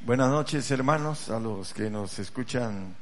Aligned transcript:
Buenas 0.00 0.30
noches, 0.30 0.70
hermanos, 0.70 1.30
a 1.30 1.40
los 1.40 1.74
que 1.74 1.90
nos 1.90 2.20
escuchan 2.20 2.94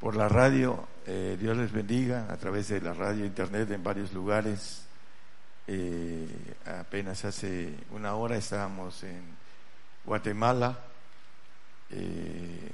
por 0.00 0.16
la 0.16 0.28
radio. 0.28 0.86
Eh, 1.06 1.38
Dios 1.40 1.56
les 1.56 1.72
bendiga 1.72 2.26
a 2.30 2.36
través 2.36 2.68
de 2.68 2.80
la 2.82 2.92
radio, 2.92 3.24
internet 3.24 3.70
en 3.70 3.82
varios 3.82 4.12
lugares. 4.12 4.84
Eh, 5.66 6.28
apenas 6.66 7.24
hace 7.24 7.72
una 7.90 8.16
hora 8.16 8.36
estábamos 8.36 9.02
en 9.04 9.22
Guatemala. 10.04 10.78
Eh, 11.88 12.70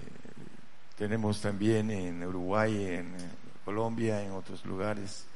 tenemos 0.96 1.41
también 1.41 1.93
en 1.93 2.25
Uruguay, 2.25 2.87
en 2.87 3.14
Colombia, 3.64 4.23
en 4.23 4.32
otros 4.32 4.64
lugares, 4.64 5.27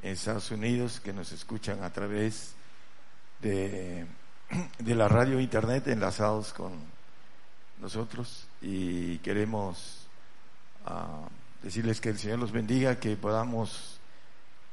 en 0.00 0.12
Estados 0.12 0.50
Unidos, 0.52 1.00
que 1.00 1.12
nos 1.12 1.32
escuchan 1.32 1.82
a 1.82 1.92
través 1.92 2.54
de, 3.42 4.06
de 4.78 4.94
la 4.94 5.08
radio 5.08 5.38
internet 5.38 5.88
enlazados 5.88 6.54
con 6.54 6.95
nosotros 7.80 8.46
y 8.60 9.18
queremos 9.18 10.06
ah, 10.86 11.28
decirles 11.62 12.00
que 12.00 12.10
el 12.10 12.18
Señor 12.18 12.38
los 12.38 12.52
bendiga, 12.52 12.98
que 12.98 13.16
podamos 13.16 13.98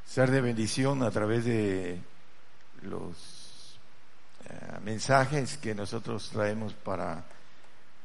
ser 0.06 0.32
de 0.32 0.42
bendición 0.42 1.04
a 1.04 1.12
través 1.12 1.46
de 1.46 2.00
los 2.82 3.80
eh, 4.50 4.80
mensajes 4.84 5.58
que 5.58 5.74
nosotros 5.74 6.30
traemos 6.30 6.74
para 6.74 7.24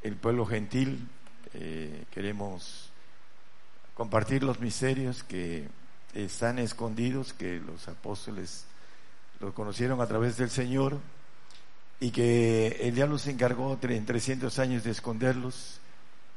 el 0.02 0.16
pueblo 0.16 0.46
gentil. 0.46 1.08
Eh, 1.54 2.04
queremos 2.10 2.90
compartir 3.94 4.42
los 4.42 4.60
misterios 4.60 5.22
que 5.24 5.68
están 6.14 6.58
escondidos, 6.58 7.32
que 7.32 7.60
los 7.60 7.88
apóstoles 7.88 8.64
lo 9.40 9.52
conocieron 9.54 10.00
a 10.00 10.06
través 10.06 10.36
del 10.36 10.50
Señor 10.50 10.98
y 12.00 12.10
que 12.10 12.78
el 12.80 12.94
diablo 12.94 13.18
se 13.18 13.30
encargó 13.30 13.78
en 13.82 14.06
300 14.06 14.58
años 14.58 14.84
de 14.84 14.92
esconderlos, 14.92 15.80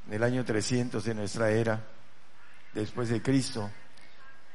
en 0.07 0.15
el 0.15 0.23
año 0.23 0.43
300 0.43 1.03
de 1.03 1.13
nuestra 1.13 1.51
era, 1.51 1.81
después 2.73 3.09
de 3.09 3.21
Cristo, 3.21 3.70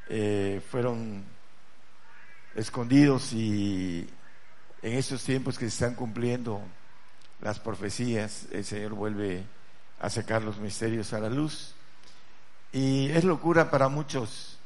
eh, 0.08 0.60
fueron 0.70 1.24
escondidos 2.54 3.32
y 3.32 4.08
en 4.82 4.92
estos 4.94 5.22
tiempos 5.22 5.58
que 5.58 5.66
se 5.66 5.84
están 5.84 5.94
cumpliendo 5.94 6.60
las 7.40 7.60
profecías, 7.60 8.46
el 8.50 8.64
Señor 8.64 8.94
vuelve 8.94 9.44
a 10.00 10.10
sacar 10.10 10.42
los 10.42 10.58
misterios 10.58 11.12
a 11.12 11.20
la 11.20 11.28
luz. 11.28 11.74
Y 12.72 13.10
es 13.10 13.24
locura 13.24 13.70
para 13.70 13.88
muchos, 13.88 14.58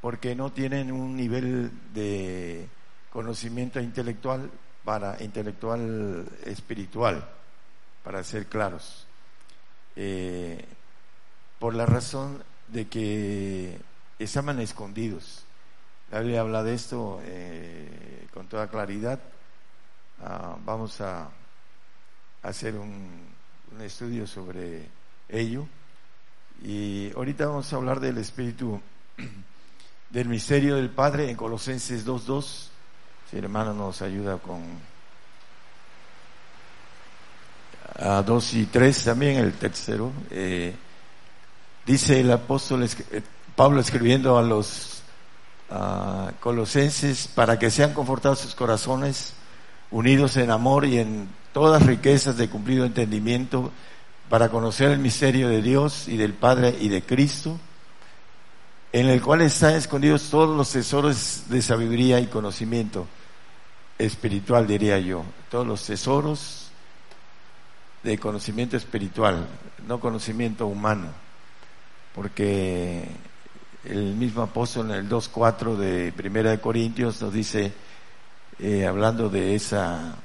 porque 0.00 0.34
no 0.34 0.52
tienen 0.52 0.92
un 0.92 1.16
nivel 1.16 1.70
de 1.92 2.68
conocimiento 3.12 3.80
intelectual 3.80 4.50
para 4.84 5.22
intelectual 5.22 6.26
espiritual, 6.44 7.28
para 8.02 8.24
ser 8.24 8.46
claros, 8.46 9.06
eh, 9.96 10.64
por 11.58 11.74
la 11.74 11.86
razón 11.86 12.42
de 12.68 12.88
que 12.88 13.78
estaban 14.18 14.60
escondidos. 14.60 15.44
La 16.10 16.20
Biblia 16.20 16.40
habla 16.40 16.62
de 16.62 16.74
esto 16.74 17.20
eh, 17.24 18.26
con 18.34 18.48
toda 18.48 18.68
claridad. 18.68 19.20
Ah, 20.20 20.56
vamos 20.64 21.00
a 21.00 21.30
hacer 22.42 22.74
un, 22.76 23.32
un 23.72 23.80
estudio 23.80 24.26
sobre 24.26 24.88
ello. 25.28 25.66
Y 26.62 27.10
ahorita 27.14 27.46
vamos 27.46 27.72
a 27.72 27.76
hablar 27.76 28.00
del 28.00 28.18
espíritu 28.18 28.80
del 30.10 30.28
misterio 30.28 30.76
del 30.76 30.90
Padre 30.90 31.30
en 31.30 31.36
Colosenses 31.36 32.06
2.2 32.06 32.71
si 33.32 33.38
el 33.38 33.44
hermano 33.44 33.72
nos 33.72 34.02
ayuda 34.02 34.36
con 34.36 34.60
a 37.98 38.20
dos 38.20 38.52
y 38.52 38.66
tres 38.66 39.04
también, 39.04 39.38
el 39.38 39.54
tercero. 39.54 40.12
Eh, 40.30 40.74
dice 41.86 42.20
el 42.20 42.30
apóstol 42.30 42.84
eh, 42.84 43.22
Pablo 43.56 43.80
escribiendo 43.80 44.36
a 44.36 44.42
los 44.42 45.02
colosenses 46.40 47.28
para 47.28 47.58
que 47.58 47.70
sean 47.70 47.94
confortados 47.94 48.40
sus 48.40 48.54
corazones, 48.54 49.32
unidos 49.90 50.36
en 50.36 50.50
amor 50.50 50.84
y 50.84 50.98
en 50.98 51.26
todas 51.54 51.86
riquezas 51.86 52.36
de 52.36 52.50
cumplido 52.50 52.84
entendimiento, 52.84 53.72
para 54.28 54.50
conocer 54.50 54.90
el 54.90 54.98
misterio 54.98 55.48
de 55.48 55.62
Dios 55.62 56.06
y 56.06 56.18
del 56.18 56.34
Padre 56.34 56.76
y 56.78 56.90
de 56.90 57.02
Cristo, 57.02 57.58
en 58.92 59.06
el 59.08 59.22
cual 59.22 59.40
están 59.40 59.74
escondidos 59.74 60.28
todos 60.28 60.54
los 60.54 60.70
tesoros 60.70 61.44
de 61.48 61.62
sabiduría 61.62 62.20
y 62.20 62.26
conocimiento 62.26 63.06
espiritual, 64.06 64.66
diría 64.66 64.98
yo, 64.98 65.24
todos 65.50 65.66
los 65.66 65.86
tesoros 65.86 66.70
de 68.02 68.18
conocimiento 68.18 68.76
espiritual, 68.76 69.46
no 69.86 70.00
conocimiento 70.00 70.66
humano, 70.66 71.08
porque 72.14 73.06
el 73.84 74.14
mismo 74.14 74.42
apóstol 74.42 74.90
en 74.90 74.96
el 74.96 75.08
2.4 75.08 75.76
de 75.76 76.12
Primera 76.12 76.50
de 76.50 76.60
Corintios 76.60 77.22
nos 77.22 77.32
dice, 77.32 77.72
eh, 78.58 78.86
hablando 78.86 79.28
de 79.28 79.54
esa 79.54 80.16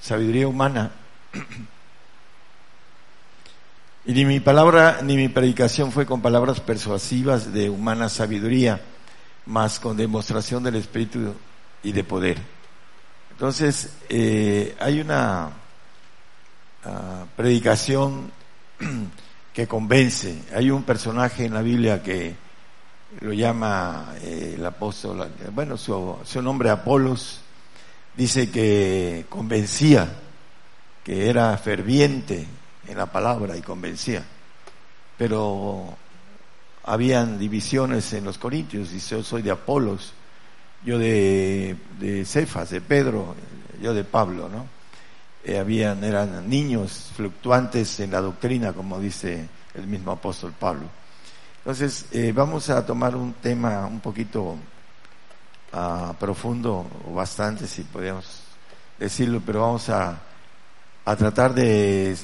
sabiduría 0.00 0.46
humana, 0.46 0.92
y 4.04 4.12
ni 4.12 4.26
mi 4.26 4.40
palabra 4.40 5.00
ni 5.02 5.16
mi 5.16 5.28
predicación 5.28 5.92
fue 5.92 6.04
con 6.04 6.20
palabras 6.20 6.60
persuasivas 6.60 7.54
de 7.54 7.70
humana 7.70 8.10
sabiduría, 8.10 8.82
mas 9.46 9.80
con 9.80 9.96
demostración 9.96 10.62
del 10.62 10.76
Espíritu 10.76 11.34
y 11.82 11.92
de 11.92 12.04
poder 12.04 12.53
entonces, 13.34 13.90
eh, 14.08 14.76
hay 14.78 15.00
una 15.00 15.50
ah, 16.84 17.24
predicación 17.34 18.30
que 19.52 19.66
convence. 19.66 20.44
Hay 20.54 20.70
un 20.70 20.84
personaje 20.84 21.44
en 21.44 21.54
la 21.54 21.60
Biblia 21.60 22.00
que 22.00 22.36
lo 23.22 23.32
llama 23.32 24.14
eh, 24.22 24.54
el 24.56 24.64
apóstol, 24.64 25.32
bueno, 25.52 25.76
su, 25.76 26.16
su 26.24 26.42
nombre 26.42 26.70
Apolos, 26.70 27.40
dice 28.16 28.52
que 28.52 29.26
convencía, 29.28 30.14
que 31.02 31.28
era 31.28 31.58
ferviente 31.58 32.46
en 32.86 32.96
la 32.96 33.06
palabra 33.06 33.56
y 33.56 33.62
convencía. 33.62 34.24
Pero 35.18 35.96
habían 36.84 37.36
divisiones 37.36 38.12
en 38.12 38.22
los 38.22 38.38
corintios, 38.38 38.92
dice 38.92 39.16
yo 39.16 39.24
soy 39.24 39.42
de 39.42 39.50
Apolos 39.50 40.12
yo 40.84 40.98
de, 40.98 41.76
de 41.98 42.24
Cefas, 42.24 42.70
de 42.70 42.80
Pedro, 42.80 43.34
yo 43.80 43.94
de 43.94 44.04
Pablo, 44.04 44.48
¿no? 44.48 44.66
Eh, 45.44 45.58
habían, 45.58 46.02
eran 46.04 46.48
niños 46.48 47.10
fluctuantes 47.14 48.00
en 48.00 48.10
la 48.12 48.20
doctrina, 48.20 48.72
como 48.72 48.98
dice 48.98 49.46
el 49.74 49.86
mismo 49.86 50.12
apóstol 50.12 50.54
Pablo. 50.58 50.86
Entonces, 51.58 52.06
eh, 52.12 52.32
vamos 52.34 52.70
a 52.70 52.84
tomar 52.84 53.14
un 53.14 53.34
tema 53.34 53.86
un 53.86 54.00
poquito 54.00 54.56
ah, 55.72 56.14
profundo, 56.18 56.86
o 57.06 57.14
bastante, 57.14 57.66
si 57.66 57.82
podemos 57.82 58.42
decirlo, 58.98 59.42
pero 59.44 59.60
vamos 59.60 59.88
a, 59.90 60.18
a 61.04 61.16
tratar 61.16 61.54
de 61.54 62.16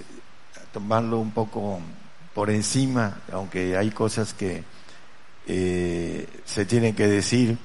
tomarlo 0.72 1.18
un 1.18 1.32
poco 1.32 1.80
por 2.34 2.50
encima, 2.50 3.20
aunque 3.32 3.76
hay 3.76 3.90
cosas 3.90 4.32
que 4.32 4.64
eh, 5.46 6.26
se 6.44 6.64
tienen 6.64 6.94
que 6.94 7.06
decir 7.06 7.58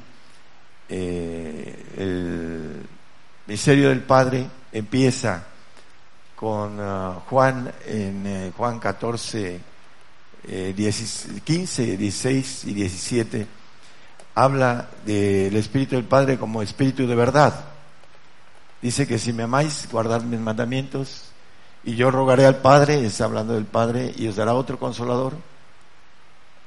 eh, 0.87 1.85
el 1.97 2.85
misterio 3.47 3.89
del 3.89 4.01
Padre 4.01 4.47
empieza 4.71 5.43
con 6.35 6.79
uh, 6.79 7.21
Juan 7.29 7.71
en 7.87 8.27
eh, 8.27 8.51
Juan 8.55 8.79
14, 8.79 9.61
15, 11.43 11.97
16 11.97 12.65
y 12.65 12.73
17, 12.73 13.47
habla 14.35 14.89
del 15.05 15.55
Espíritu 15.55 15.95
del 15.95 16.05
Padre 16.05 16.37
como 16.37 16.61
Espíritu 16.61 17.07
de 17.07 17.15
verdad. 17.15 17.65
Dice 18.81 19.07
que 19.07 19.17
si 19.17 19.33
me 19.33 19.43
amáis, 19.43 19.87
guardad 19.91 20.21
mis 20.21 20.39
mandamientos, 20.39 21.31
y 21.83 21.95
yo 21.95 22.11
rogaré 22.11 22.45
al 22.45 22.57
Padre, 22.57 23.03
está 23.05 23.25
hablando 23.25 23.53
del 23.53 23.65
Padre, 23.65 24.13
y 24.15 24.27
os 24.27 24.35
dará 24.35 24.53
otro 24.53 24.77
consolador. 24.77 25.33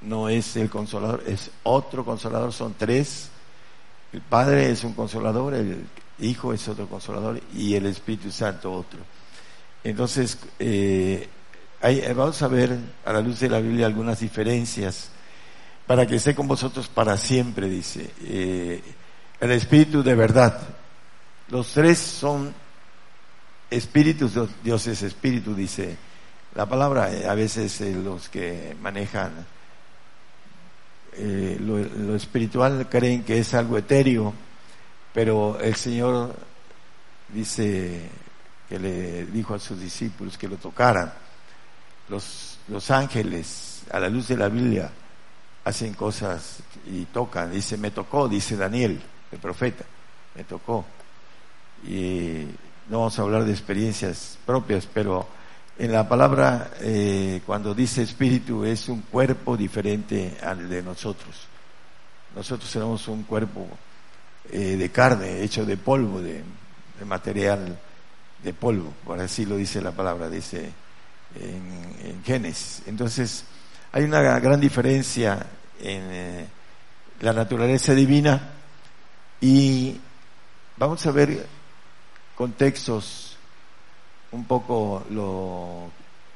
No 0.00 0.28
es 0.28 0.56
el 0.56 0.70
consolador, 0.70 1.22
es 1.26 1.50
otro 1.62 2.04
consolador, 2.04 2.52
son 2.52 2.74
tres 2.76 3.30
el 4.12 4.20
Padre 4.22 4.70
es 4.70 4.84
un 4.84 4.94
consolador, 4.94 5.54
el 5.54 5.86
Hijo 6.20 6.52
es 6.52 6.66
otro 6.68 6.88
consolador 6.88 7.40
y 7.54 7.74
el 7.74 7.86
Espíritu 7.86 8.30
Santo 8.30 8.72
otro. 8.72 9.00
Entonces, 9.84 10.38
eh, 10.58 11.28
vamos 12.16 12.42
a 12.42 12.48
ver 12.48 12.76
a 13.04 13.12
la 13.12 13.20
luz 13.20 13.40
de 13.40 13.48
la 13.48 13.60
Biblia 13.60 13.86
algunas 13.86 14.20
diferencias 14.20 15.10
para 15.86 16.06
que 16.06 16.16
esté 16.16 16.34
con 16.34 16.48
vosotros 16.48 16.88
para 16.88 17.16
siempre, 17.16 17.68
dice. 17.68 18.10
Eh, 18.24 18.82
el 19.40 19.50
Espíritu 19.52 20.02
de 20.02 20.14
verdad. 20.14 20.60
Los 21.48 21.72
tres 21.72 21.98
son 21.98 22.52
espíritus, 23.70 24.32
Dios 24.62 24.86
es 24.86 25.02
espíritu, 25.02 25.54
dice 25.54 25.96
la 26.54 26.66
palabra. 26.66 27.10
A 27.28 27.34
veces 27.34 27.80
eh, 27.80 27.94
los 27.94 28.28
que 28.28 28.76
manejan 28.82 29.46
eh, 31.20 31.56
lo, 31.60 32.14
espiritual 32.14 32.88
creen 32.88 33.24
que 33.24 33.38
es 33.38 33.52
algo 33.54 33.76
etéreo, 33.76 34.32
pero 35.12 35.58
el 35.60 35.74
Señor 35.74 36.34
dice 37.28 38.08
que 38.68 38.78
le 38.78 39.26
dijo 39.26 39.54
a 39.54 39.58
sus 39.58 39.80
discípulos 39.80 40.38
que 40.38 40.48
lo 40.48 40.56
tocaran. 40.56 41.12
Los, 42.08 42.58
los 42.68 42.90
ángeles, 42.90 43.82
a 43.90 43.98
la 43.98 44.08
luz 44.08 44.28
de 44.28 44.36
la 44.36 44.48
Biblia, 44.48 44.90
hacen 45.64 45.94
cosas 45.94 46.58
y 46.86 47.04
tocan. 47.06 47.50
Dice, 47.50 47.76
me 47.76 47.90
tocó, 47.90 48.28
dice 48.28 48.56
Daniel, 48.56 49.00
el 49.32 49.38
profeta, 49.38 49.84
me 50.34 50.44
tocó. 50.44 50.84
Y 51.84 52.46
no 52.88 52.98
vamos 52.98 53.18
a 53.18 53.22
hablar 53.22 53.44
de 53.44 53.52
experiencias 53.52 54.38
propias, 54.46 54.86
pero 54.86 55.26
en 55.78 55.92
la 55.92 56.08
palabra, 56.08 56.72
eh, 56.80 57.40
cuando 57.46 57.72
dice 57.72 58.02
espíritu, 58.02 58.64
es 58.64 58.88
un 58.88 59.02
cuerpo 59.02 59.56
diferente 59.56 60.36
al 60.42 60.68
de 60.68 60.82
nosotros. 60.82 61.46
Nosotros 62.34 62.70
tenemos 62.70 63.06
un 63.06 63.22
cuerpo 63.22 63.68
eh, 64.50 64.76
de 64.76 64.90
carne, 64.90 65.40
hecho 65.40 65.64
de 65.64 65.76
polvo, 65.76 66.20
de, 66.20 66.42
material 67.06 67.78
de 68.42 68.52
polvo, 68.52 68.92
por 69.04 69.20
así 69.20 69.46
lo 69.46 69.56
dice 69.56 69.80
la 69.80 69.92
palabra, 69.92 70.28
dice 70.28 70.72
en, 71.40 72.24
Génesis. 72.24 72.82
Entonces, 72.86 73.44
hay 73.92 74.02
una 74.02 74.40
gran 74.40 74.60
diferencia 74.60 75.46
en 75.80 76.02
eh, 76.10 76.46
la 77.20 77.32
naturaleza 77.32 77.94
divina 77.94 78.50
y 79.40 79.96
vamos 80.76 81.06
a 81.06 81.12
ver 81.12 81.46
contextos 82.34 83.27
un 84.32 84.44
poco 84.44 85.04
lo 85.10 85.90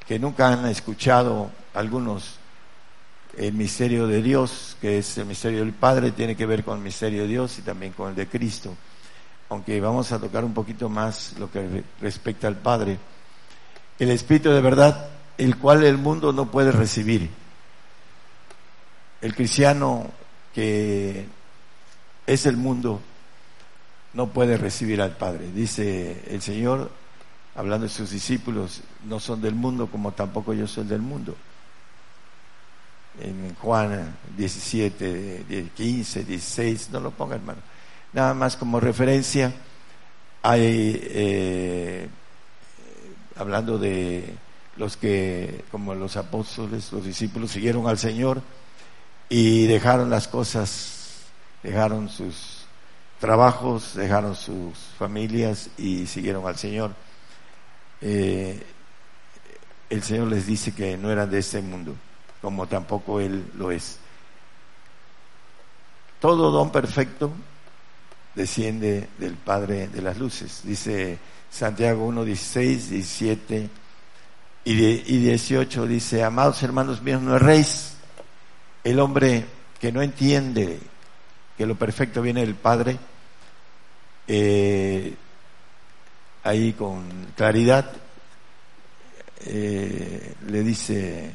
que 0.06 0.18
nunca 0.18 0.48
han 0.48 0.66
escuchado 0.66 1.50
algunos 1.74 2.38
el 3.36 3.54
misterio 3.54 4.06
de 4.06 4.22
Dios, 4.22 4.76
que 4.80 4.98
es 4.98 5.16
el 5.18 5.26
misterio 5.26 5.60
del 5.60 5.72
Padre, 5.72 6.12
tiene 6.12 6.36
que 6.36 6.46
ver 6.46 6.64
con 6.64 6.78
el 6.78 6.84
misterio 6.84 7.22
de 7.22 7.28
Dios 7.28 7.58
y 7.58 7.62
también 7.62 7.92
con 7.92 8.10
el 8.10 8.14
de 8.14 8.26
Cristo. 8.26 8.74
Aunque 9.48 9.80
vamos 9.80 10.12
a 10.12 10.18
tocar 10.18 10.44
un 10.44 10.54
poquito 10.54 10.88
más 10.88 11.34
lo 11.38 11.50
que 11.50 11.84
respecta 12.00 12.48
al 12.48 12.56
Padre. 12.56 12.98
El 13.98 14.10
Espíritu 14.10 14.50
de 14.50 14.60
verdad, 14.60 15.08
el 15.38 15.56
cual 15.56 15.84
el 15.84 15.98
mundo 15.98 16.32
no 16.32 16.50
puede 16.50 16.72
recibir. 16.72 17.30
El 19.20 19.34
cristiano 19.34 20.10
que 20.54 21.26
es 22.26 22.46
el 22.46 22.56
mundo 22.56 23.00
no 24.12 24.28
puede 24.28 24.56
recibir 24.56 25.00
al 25.00 25.16
Padre. 25.16 25.50
Dice 25.52 26.22
el 26.28 26.42
Señor, 26.42 26.90
hablando 27.54 27.86
de 27.86 27.92
sus 27.92 28.10
discípulos, 28.10 28.82
no 29.04 29.20
son 29.20 29.40
del 29.40 29.54
mundo 29.54 29.88
como 29.88 30.12
tampoco 30.12 30.54
yo 30.54 30.66
soy 30.66 30.84
del 30.84 31.02
mundo 31.02 31.36
en 33.20 33.54
Juan 33.56 34.16
17, 34.36 35.70
15, 35.74 36.24
16, 36.24 36.90
no 36.90 37.00
lo 37.00 37.10
ponga 37.10 37.36
hermano. 37.36 37.60
Nada 38.12 38.34
más 38.34 38.56
como 38.56 38.80
referencia, 38.80 39.52
hay, 40.42 41.00
eh, 41.02 42.08
hablando 43.36 43.78
de 43.78 44.34
los 44.76 44.96
que, 44.96 45.64
como 45.70 45.94
los 45.94 46.16
apóstoles, 46.16 46.92
los 46.92 47.04
discípulos, 47.04 47.50
siguieron 47.50 47.86
al 47.86 47.98
Señor 47.98 48.42
y 49.28 49.66
dejaron 49.66 50.10
las 50.10 50.28
cosas, 50.28 51.24
dejaron 51.62 52.08
sus 52.08 52.66
trabajos, 53.20 53.94
dejaron 53.94 54.34
sus 54.34 54.76
familias 54.98 55.70
y 55.78 56.06
siguieron 56.06 56.46
al 56.46 56.56
Señor. 56.56 56.94
Eh, 58.02 58.60
el 59.88 60.02
Señor 60.02 60.28
les 60.28 60.46
dice 60.46 60.74
que 60.74 60.96
no 60.96 61.10
eran 61.10 61.30
de 61.30 61.38
este 61.38 61.60
mundo 61.62 61.94
como 62.42 62.66
tampoco 62.66 63.20
Él 63.20 63.44
lo 63.56 63.70
es. 63.70 63.98
Todo 66.20 66.50
don 66.50 66.70
perfecto 66.70 67.32
desciende 68.34 69.08
del 69.18 69.34
Padre 69.34 69.88
de 69.88 70.02
las 70.02 70.18
Luces. 70.18 70.62
Dice 70.64 71.18
Santiago 71.50 72.04
1, 72.06 72.24
16, 72.24 72.90
17 72.90 73.70
y, 74.64 74.74
18 74.74 75.86
dice, 75.86 76.22
amados 76.22 76.62
hermanos 76.62 77.02
míos, 77.02 77.22
no 77.22 77.36
erréis. 77.36 77.94
El 78.84 78.98
hombre 78.98 79.46
que 79.80 79.92
no 79.92 80.02
entiende 80.02 80.80
que 81.56 81.66
lo 81.66 81.76
perfecto 81.76 82.22
viene 82.22 82.40
del 82.40 82.54
Padre, 82.56 82.98
eh, 84.26 85.14
ahí 86.42 86.72
con 86.72 87.08
claridad 87.36 87.92
eh, 89.44 90.34
le 90.46 90.62
dice 90.62 91.30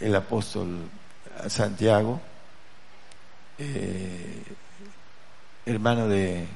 el 0.00 0.14
apóstol 0.14 0.88
Santiago, 1.48 2.20
eh, 3.58 4.42
hermano 5.66 6.08
de 6.08 6.46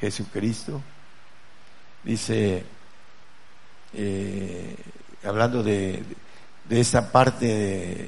Jesucristo, 0.00 0.80
dice, 2.04 2.64
eh, 3.94 4.76
hablando 5.24 5.62
de, 5.62 6.02
de 6.68 6.80
esa 6.80 7.10
parte 7.10 7.46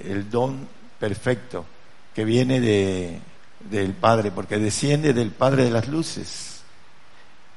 del 0.04 0.30
don 0.30 0.68
perfecto 0.98 1.66
que 2.14 2.24
viene 2.24 2.60
de, 2.60 3.20
del 3.68 3.92
Padre, 3.92 4.30
porque 4.30 4.58
desciende 4.58 5.12
del 5.12 5.30
Padre 5.32 5.64
de 5.64 5.70
las 5.70 5.88
luces, 5.88 6.55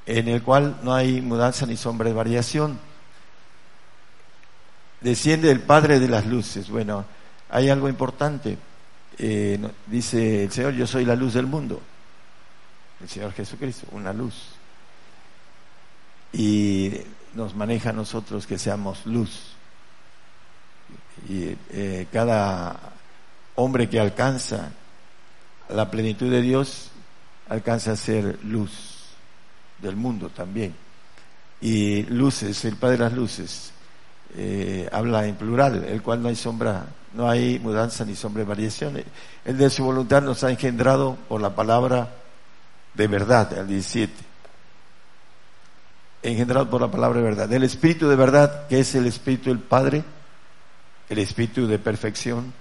en 0.10 0.28
el 0.28 0.42
cual 0.42 0.80
no 0.82 0.96
hay 0.96 1.22
mudanza 1.22 1.68
ni 1.68 1.78
sombra 1.78 2.10
de 2.10 2.16
variación. 2.16 2.80
Desciende 5.02 5.50
del 5.50 5.62
Padre 5.62 6.00
de 6.00 6.08
las 6.08 6.26
luces. 6.26 6.68
Bueno, 6.68 7.06
hay 7.48 7.70
algo 7.70 7.88
importante. 7.88 8.58
Eh, 9.20 9.60
dice 9.86 10.46
el 10.46 10.52
Señor, 10.52 10.74
yo 10.74 10.88
soy 10.88 11.06
la 11.06 11.16
luz 11.16 11.36
del 11.36 11.46
mundo. 11.46 11.80
El 13.00 13.08
Señor 13.08 13.34
Jesucristo, 13.34 13.86
una 13.92 14.12
luz. 14.12 14.34
Y 16.34 16.92
nos 17.36 17.54
maneja 17.54 17.92
a 17.92 17.94
nosotros 17.94 18.48
que 18.48 18.58
seamos 18.58 19.06
luz. 19.06 19.52
Y 21.28 21.56
eh, 21.70 22.08
cada 22.12 22.76
hombre 23.54 23.88
que 23.88 24.00
alcanza 24.00 24.72
la 25.70 25.92
plenitud 25.92 26.32
de 26.32 26.42
Dios 26.42 26.90
alcanza 27.48 27.92
a 27.92 27.96
ser 27.96 28.40
luz 28.44 28.99
del 29.82 29.96
mundo 29.96 30.30
también. 30.30 30.76
Y 31.62 32.04
luces, 32.04 32.64
el 32.66 32.76
Padre 32.76 32.98
de 32.98 33.04
las 33.04 33.14
Luces, 33.14 33.72
eh, 34.36 34.88
habla 34.92 35.26
en 35.26 35.36
plural, 35.36 35.84
el 35.84 36.02
cual 36.02 36.22
no 36.22 36.30
hay 36.30 36.36
sombra 36.36 36.88
no 37.14 37.30
hay 37.30 37.60
mudanza 37.60 38.06
ni 38.06 38.16
sombra 38.16 38.44
de 38.44 38.50
variación. 38.50 39.04
El 39.46 39.58
de 39.58 39.70
su 39.70 39.84
voluntad 39.84 40.22
nos 40.22 40.44
ha 40.44 40.52
engendrado 40.52 41.18
por 41.28 41.42
la 41.42 41.56
palabra 41.56 42.10
de 42.94 43.08
verdad, 43.08 43.52
el 43.58 43.68
17. 43.68 44.14
Engendrado 46.22 46.70
por 46.70 46.82
la 46.82 46.92
palabra 46.92 47.20
de 47.20 47.26
verdad. 47.26 47.52
El 47.52 47.64
Espíritu 47.64 48.08
de 48.08 48.16
verdad, 48.16 48.68
que 48.68 48.80
es 48.80 48.94
el 48.96 49.08
Espíritu 49.08 49.50
del 49.50 49.60
Padre, 49.60 50.04
el 51.10 51.18
Espíritu 51.18 51.66
de 51.66 51.80
perfección, 51.80 52.54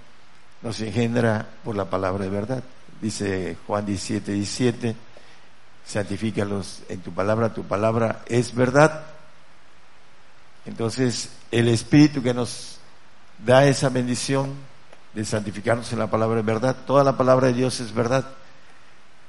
nos 0.61 0.81
engendra 0.81 1.45
por 1.63 1.75
la 1.75 1.89
palabra 1.89 2.23
de 2.23 2.31
verdad. 2.31 2.63
Dice 3.01 3.57
Juan 3.67 3.85
17, 3.85 4.31
17, 4.31 4.95
santifícalos 5.89 6.83
en 6.87 7.01
tu 7.01 7.11
palabra, 7.11 7.51
tu 7.51 7.63
palabra 7.63 8.21
es 8.27 8.53
verdad. 8.53 9.05
Entonces, 10.65 11.29
el 11.49 11.67
Espíritu 11.67 12.21
que 12.21 12.33
nos 12.33 12.77
da 13.43 13.65
esa 13.65 13.89
bendición 13.89 14.53
de 15.15 15.25
santificarnos 15.25 15.91
en 15.91 15.97
la 15.97 16.07
palabra 16.07 16.37
de 16.37 16.43
verdad. 16.43 16.75
Toda 16.85 17.03
la 17.03 17.17
palabra 17.17 17.47
de 17.47 17.53
Dios 17.53 17.79
es 17.79 17.91
verdad, 17.91 18.23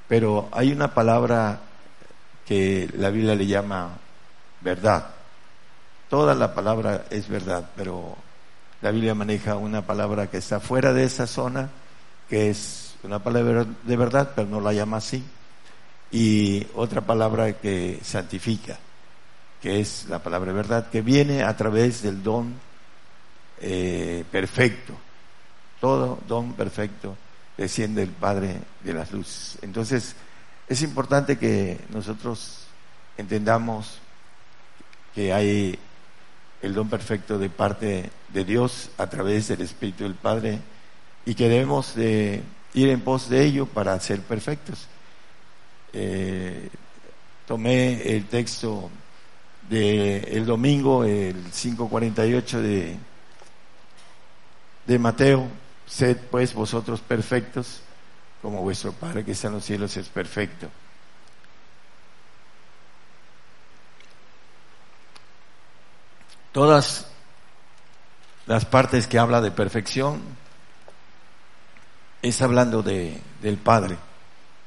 pero 0.07 0.51
hay 0.53 0.71
una 0.73 0.93
palabra 0.93 1.61
que 2.45 2.91
la 2.95 3.09
Biblia 3.09 3.35
le 3.35 3.47
llama 3.47 3.97
verdad. 4.61 5.07
Toda 6.11 6.35
la 6.35 6.53
palabra 6.55 7.07
es 7.09 7.27
verdad, 7.29 7.71
pero 7.75 8.17
la 8.83 8.91
Biblia 8.91 9.15
maneja 9.15 9.57
una 9.57 9.87
palabra 9.87 10.27
que 10.27 10.37
está 10.37 10.61
fuera 10.61 10.93
de 10.93 11.05
esa 11.05 11.27
zona, 11.27 11.71
que 12.29 12.51
es 12.51 12.97
una 13.03 13.21
palabra 13.21 13.65
de 13.83 13.97
verdad, 13.97 14.33
pero 14.37 14.47
no 14.47 14.61
la 14.61 14.75
llama 14.75 14.99
así, 14.99 15.25
y 16.11 16.67
otra 16.75 17.01
palabra 17.03 17.53
que 17.55 18.01
santifica, 18.03 18.79
que 19.61 19.81
es 19.81 20.07
la 20.09 20.21
palabra 20.21 20.53
verdad, 20.53 20.91
que 20.91 21.03
viene 21.03 21.43
a 21.43 21.57
través 21.57 22.03
del 22.03 22.23
don 22.23 22.55
eh, 23.61 24.25
perfecto. 24.31 24.95
Todo 25.81 26.19
don 26.27 26.55
perfecto 26.55 27.17
desciende 27.57 28.01
del 28.03 28.11
Padre 28.11 28.57
de 28.83 28.93
las 28.93 29.13
luces. 29.13 29.59
Entonces, 29.63 30.15
es 30.69 30.83
importante 30.83 31.39
que 31.39 31.79
nosotros 31.91 32.67
entendamos 33.17 33.99
que 35.15 35.33
hay 35.33 35.79
el 36.63 36.75
don 36.75 36.89
perfecto 36.89 37.39
de 37.39 37.51
parte 37.51 38.11
de 38.29 38.45
Dios 38.45 38.91
a 38.99 39.09
través 39.09 39.49
del 39.49 39.63
Espíritu 39.63 40.05
del 40.05 40.15
Padre 40.15 40.61
y 41.25 41.35
que 41.35 41.49
debemos 41.49 41.95
de 41.95 42.43
ir 42.75 42.89
en 42.89 43.01
pos 43.01 43.29
de 43.29 43.45
ello 43.45 43.67
para 43.67 43.99
ser 44.01 44.21
perfectos. 44.21 44.87
Eh, 45.93 46.69
tomé 47.47 48.03
el 48.15 48.27
texto 48.27 48.91
del 49.69 50.25
el 50.29 50.47
domingo, 50.47 51.05
el 51.05 51.37
548 51.51 52.63
de 52.63 52.97
de 54.87 54.99
Mateo, 54.99 55.47
sed 55.87 56.17
pues 56.31 56.55
vosotros 56.55 57.01
perfectos, 57.01 57.81
como 58.43 58.63
vuestro 58.63 58.93
Padre 58.93 59.25
que 59.25 59.33
está 59.33 59.49
en 59.49 59.55
los 59.55 59.65
cielos 59.65 59.97
es 59.97 60.09
perfecto. 60.09 60.69
todas 66.53 67.07
las 68.47 68.65
partes 68.65 69.07
que 69.07 69.19
habla 69.19 69.41
de 69.41 69.51
perfección 69.51 70.21
es 72.23 72.43
hablando 72.43 72.83
de, 72.83 73.21
del 73.41 73.57
Padre, 73.57 73.97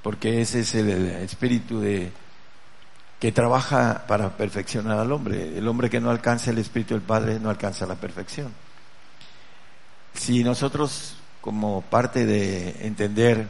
porque 0.03 0.41
ese 0.41 0.60
es 0.60 0.75
el, 0.75 1.07
espíritu 1.07 1.79
de 1.79 2.12
que 3.19 3.31
trabaja 3.31 4.05
para 4.05 4.36
perfeccionar 4.36 5.00
al 5.00 5.12
hombre. 5.13 5.57
El 5.57 5.67
hombre 5.67 5.89
que 5.89 6.01
no 6.01 6.12
alcanza 6.12 6.51
el 6.51 6.57
espíritu 6.57 6.93
del 6.93 7.01
Padre 7.01 7.39
no 7.39 7.50
alcanza 7.50 7.86
la 7.86 7.95
perfección. 7.95 8.51
Si 10.13 10.43
nosotros, 10.43 11.15
como 11.39 11.81
parte 11.81 12.25
de 12.25 12.86
entender 12.86 13.48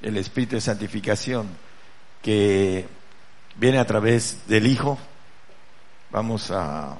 el 0.00 0.16
espíritu 0.16 0.56
de 0.56 0.62
santificación, 0.62 1.48
que 2.22 2.88
viene 3.56 3.78
a 3.78 3.86
través 3.86 4.48
del 4.48 4.66
Hijo, 4.66 4.98
vamos 6.10 6.50
a 6.50 6.96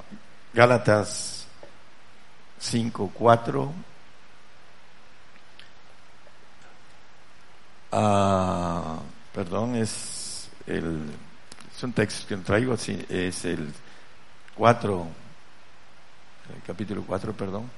Gálatas 0.53 1.47
5, 2.59 3.13
4. 3.15 3.73
Ah, 7.97 8.99
perdón, 9.33 9.77
es 9.77 10.49
el, 10.67 11.01
son 11.79 11.93
textos 11.93 12.27
que 12.27 12.37
traigo, 12.39 12.75
es 12.75 13.45
el 13.45 13.73
4, 14.57 15.07
el 16.57 16.63
capítulo 16.67 17.05
4, 17.07 17.33
perdón, 17.35 17.71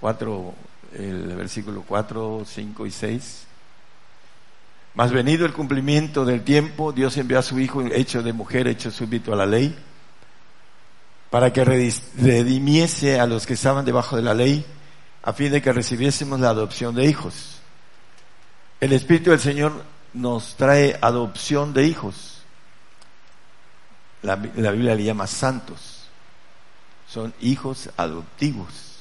4, 0.00 0.54
el 0.94 1.36
versículo 1.36 1.84
4, 1.86 2.42
5 2.44 2.86
y 2.86 2.90
6. 2.90 3.46
Más 4.94 5.12
venido 5.12 5.46
el 5.46 5.52
cumplimiento 5.52 6.24
del 6.24 6.42
tiempo, 6.42 6.90
Dios 6.90 7.16
envió 7.16 7.38
a 7.38 7.42
su 7.42 7.60
Hijo 7.60 7.82
hecho 7.82 8.24
de 8.24 8.32
mujer, 8.32 8.66
hecho 8.66 8.90
súbito 8.90 9.32
a 9.32 9.36
la 9.36 9.46
ley, 9.46 9.78
para 11.30 11.52
que 11.52 11.64
redimiese 11.64 13.20
a 13.20 13.28
los 13.28 13.46
que 13.46 13.54
estaban 13.54 13.84
debajo 13.84 14.16
de 14.16 14.22
la 14.22 14.34
ley, 14.34 14.66
a 15.22 15.32
fin 15.32 15.52
de 15.52 15.62
que 15.62 15.72
recibiésemos 15.72 16.40
la 16.40 16.48
adopción 16.48 16.96
de 16.96 17.04
hijos. 17.04 17.55
El 18.80 18.92
Espíritu 18.92 19.30
del 19.30 19.40
Señor 19.40 19.84
nos 20.12 20.56
trae 20.56 20.98
adopción 21.00 21.72
de 21.72 21.86
hijos. 21.86 22.42
La, 24.22 24.36
Biblia 24.36 24.94
le 24.94 25.04
llama 25.04 25.26
santos. 25.26 26.08
Son 27.08 27.32
hijos 27.40 27.90
adoptivos. 27.96 29.00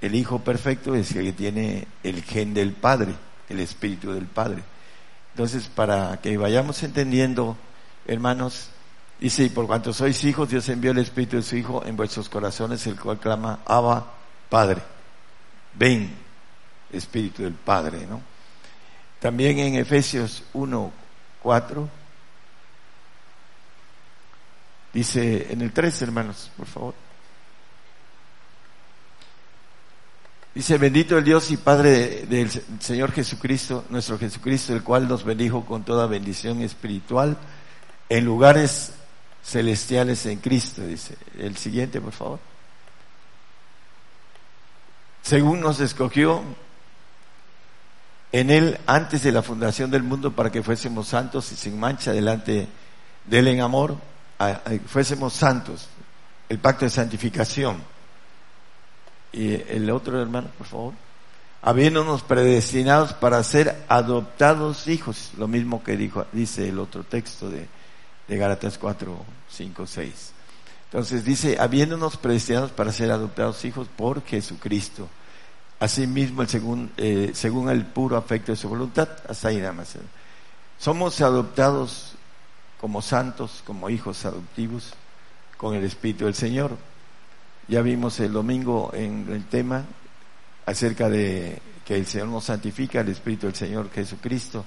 El 0.00 0.14
hijo 0.14 0.38
perfecto 0.38 0.94
es 0.94 1.14
el 1.14 1.24
que 1.24 1.32
tiene 1.32 1.86
el 2.02 2.22
gen 2.22 2.54
del 2.54 2.72
Padre, 2.72 3.14
el 3.48 3.60
Espíritu 3.60 4.12
del 4.12 4.26
Padre. 4.26 4.62
Entonces, 5.34 5.68
para 5.68 6.20
que 6.22 6.36
vayamos 6.38 6.82
entendiendo, 6.82 7.56
hermanos, 8.06 8.70
Dice, 9.20 9.44
y 9.44 9.50
por 9.50 9.66
cuanto 9.66 9.92
sois 9.92 10.24
hijos, 10.24 10.48
Dios 10.48 10.66
envió 10.70 10.92
el 10.92 10.98
Espíritu 10.98 11.36
de 11.36 11.42
su 11.42 11.54
Hijo 11.54 11.84
en 11.84 11.94
vuestros 11.94 12.30
corazones, 12.30 12.86
el 12.86 12.98
cual 12.98 13.18
clama, 13.18 13.58
Abba, 13.66 14.14
Padre. 14.48 14.80
Ven, 15.74 16.10
Espíritu 16.90 17.42
del 17.42 17.52
Padre, 17.52 18.06
¿no? 18.08 18.29
También 19.20 19.58
en 19.58 19.74
Efesios 19.76 20.42
1, 20.54 20.92
4, 21.42 21.88
dice, 24.94 25.52
en 25.52 25.60
el 25.60 25.72
3, 25.72 26.02
hermanos, 26.02 26.50
por 26.56 26.66
favor. 26.66 26.94
Dice, 30.54 30.78
bendito 30.78 31.16
el 31.16 31.24
Dios 31.24 31.50
y 31.50 31.58
Padre 31.58 32.26
del 32.26 32.50
Señor 32.80 33.12
Jesucristo, 33.12 33.84
nuestro 33.90 34.18
Jesucristo, 34.18 34.74
el 34.74 34.82
cual 34.82 35.06
nos 35.06 35.22
bendijo 35.22 35.64
con 35.64 35.84
toda 35.84 36.06
bendición 36.06 36.62
espiritual 36.62 37.36
en 38.08 38.24
lugares 38.24 38.92
celestiales 39.44 40.26
en 40.26 40.38
Cristo, 40.38 40.82
dice. 40.82 41.16
El 41.38 41.56
siguiente, 41.56 42.00
por 42.00 42.12
favor. 42.12 42.40
Según 45.22 45.60
nos 45.60 45.78
escogió 45.80 46.42
en 48.32 48.50
Él 48.50 48.78
antes 48.86 49.22
de 49.22 49.32
la 49.32 49.42
fundación 49.42 49.90
del 49.90 50.02
mundo 50.02 50.32
para 50.32 50.50
que 50.50 50.62
fuésemos 50.62 51.08
santos 51.08 51.50
y 51.52 51.56
sin 51.56 51.78
mancha 51.78 52.12
delante 52.12 52.68
de 53.24 53.38
Él 53.38 53.48
en 53.48 53.60
amor, 53.60 53.96
fuésemos 54.86 55.32
santos, 55.32 55.88
el 56.48 56.58
pacto 56.58 56.84
de 56.84 56.90
santificación. 56.90 57.82
Y 59.32 59.54
el 59.54 59.90
otro 59.90 60.20
hermano, 60.20 60.48
por 60.58 60.66
favor. 60.66 60.94
Habiéndonos 61.62 62.22
predestinados 62.22 63.12
para 63.12 63.42
ser 63.42 63.84
adoptados 63.88 64.88
hijos, 64.88 65.32
lo 65.36 65.46
mismo 65.46 65.84
que 65.84 65.96
dijo, 65.96 66.24
dice 66.32 66.68
el 66.68 66.78
otro 66.78 67.04
texto 67.04 67.50
de, 67.50 67.68
de 68.26 68.36
Gálatas 68.36 68.78
4, 68.78 69.16
5, 69.50 69.86
6. 69.86 70.32
Entonces 70.86 71.24
dice, 71.24 71.58
habiéndonos 71.60 72.16
predestinados 72.16 72.70
para 72.70 72.92
ser 72.92 73.12
adoptados 73.12 73.64
hijos 73.64 73.88
por 73.94 74.24
Jesucristo. 74.24 75.08
Asimismo, 75.80 76.44
según, 76.46 76.92
eh, 76.98 77.30
según 77.34 77.70
el 77.70 77.86
puro 77.86 78.16
afecto 78.16 78.52
de 78.52 78.56
su 78.56 78.68
voluntad, 78.68 79.08
hasta 79.26 79.48
ahí 79.48 79.56
nada 79.56 79.72
más. 79.72 79.96
Somos 80.78 81.20
adoptados 81.22 82.12
como 82.80 83.02
santos, 83.02 83.62
como 83.66 83.90
hijos 83.90 84.24
adoptivos, 84.26 84.92
con 85.56 85.74
el 85.74 85.84
Espíritu 85.84 86.26
del 86.26 86.34
Señor. 86.34 86.76
Ya 87.66 87.80
vimos 87.82 88.20
el 88.20 88.32
domingo 88.32 88.90
en 88.94 89.26
el 89.30 89.44
tema 89.46 89.84
acerca 90.66 91.08
de 91.08 91.60
que 91.84 91.96
el 91.96 92.06
Señor 92.06 92.28
nos 92.28 92.44
santifica, 92.44 93.00
el 93.00 93.08
Espíritu 93.08 93.46
del 93.46 93.56
Señor 93.56 93.90
Jesucristo. 93.90 94.64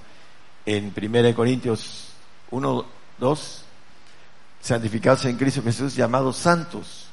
En 0.65 0.93
1 0.95 1.35
Corintios 1.35 2.09
1, 2.51 2.85
Dos, 3.19 3.63
santificados 4.61 5.25
en 5.25 5.37
Cristo 5.37 5.61
Jesús, 5.61 5.95
llamados 5.95 6.37
santos. 6.37 7.07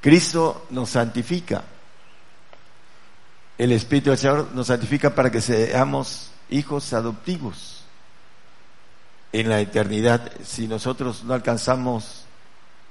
Cristo 0.00 0.66
nos 0.70 0.90
santifica. 0.90 1.64
El 3.58 3.72
Espíritu 3.72 4.10
del 4.10 4.18
Señor 4.18 4.48
nos 4.54 4.66
santifica 4.66 5.14
para 5.14 5.30
que 5.30 5.40
seamos 5.40 6.30
hijos 6.50 6.92
adoptivos 6.92 7.84
en 9.32 9.48
la 9.48 9.60
eternidad 9.60 10.30
si 10.44 10.68
nosotros 10.68 11.24
no 11.24 11.34
alcanzamos 11.34 12.26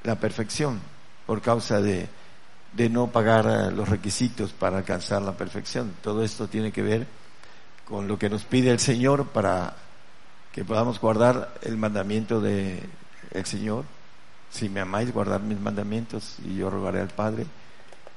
la 0.04 0.16
perfección 0.16 0.80
por 1.28 1.42
causa 1.42 1.82
de, 1.82 2.08
de 2.74 2.90
no 2.90 3.08
pagar 3.08 3.74
los 3.74 3.90
requisitos 3.90 4.54
para 4.54 4.78
alcanzar 4.78 5.22
la 5.22 5.34
perfección. 5.34 5.94
Todo 6.02 6.24
esto 6.24 6.48
tiene 6.48 6.72
que 6.72 6.82
ver 6.82 7.08
con 7.88 8.08
lo 8.08 8.18
que 8.18 8.30
nos 8.30 8.44
pide 8.44 8.72
el 8.72 8.80
Señor 8.80 9.28
para 9.28 9.76
que 10.52 10.66
podamos 10.66 11.00
guardar 11.00 11.54
el 11.62 11.78
mandamiento 11.78 12.42
de 12.42 12.82
el 13.32 13.46
Señor. 13.46 13.86
Si 14.50 14.70
me 14.70 14.80
amáis, 14.80 15.14
guardar 15.14 15.42
mis 15.42 15.60
mandamientos 15.60 16.38
y 16.44 16.56
yo 16.56 16.70
rogaré 16.70 17.02
al 17.02 17.10
Padre. 17.10 17.46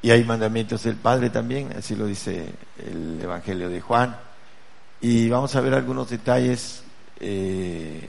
Y 0.00 0.11
hay 0.11 0.25
mandamientos 0.25 0.85
del 0.85 0.97
Padre 0.97 1.31
también, 1.31 1.73
así 1.76 1.97
lo 1.97 2.07
dice 2.07 2.52
el 2.78 3.21
Evangelio 3.21 3.69
de 3.69 3.81
Juan. 3.81 4.17
Y 5.00 5.28
vamos 5.28 5.55
a 5.57 5.61
ver 5.61 5.75
algunos 5.75 6.11
detalles 6.11 6.83
eh, 7.21 8.09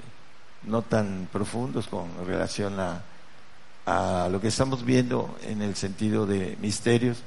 no 0.64 0.82
tan 0.84 1.28
profundos 1.32 1.88
con 1.88 2.08
relación 2.26 2.80
a, 2.80 3.02
a 3.86 4.30
lo 4.30 4.40
que 4.40 4.50
estamos 4.50 4.86
viendo 4.86 5.38
en 5.44 5.62
el 5.62 5.76
sentido 5.76 6.26
de 6.26 6.58
misterios 6.62 7.18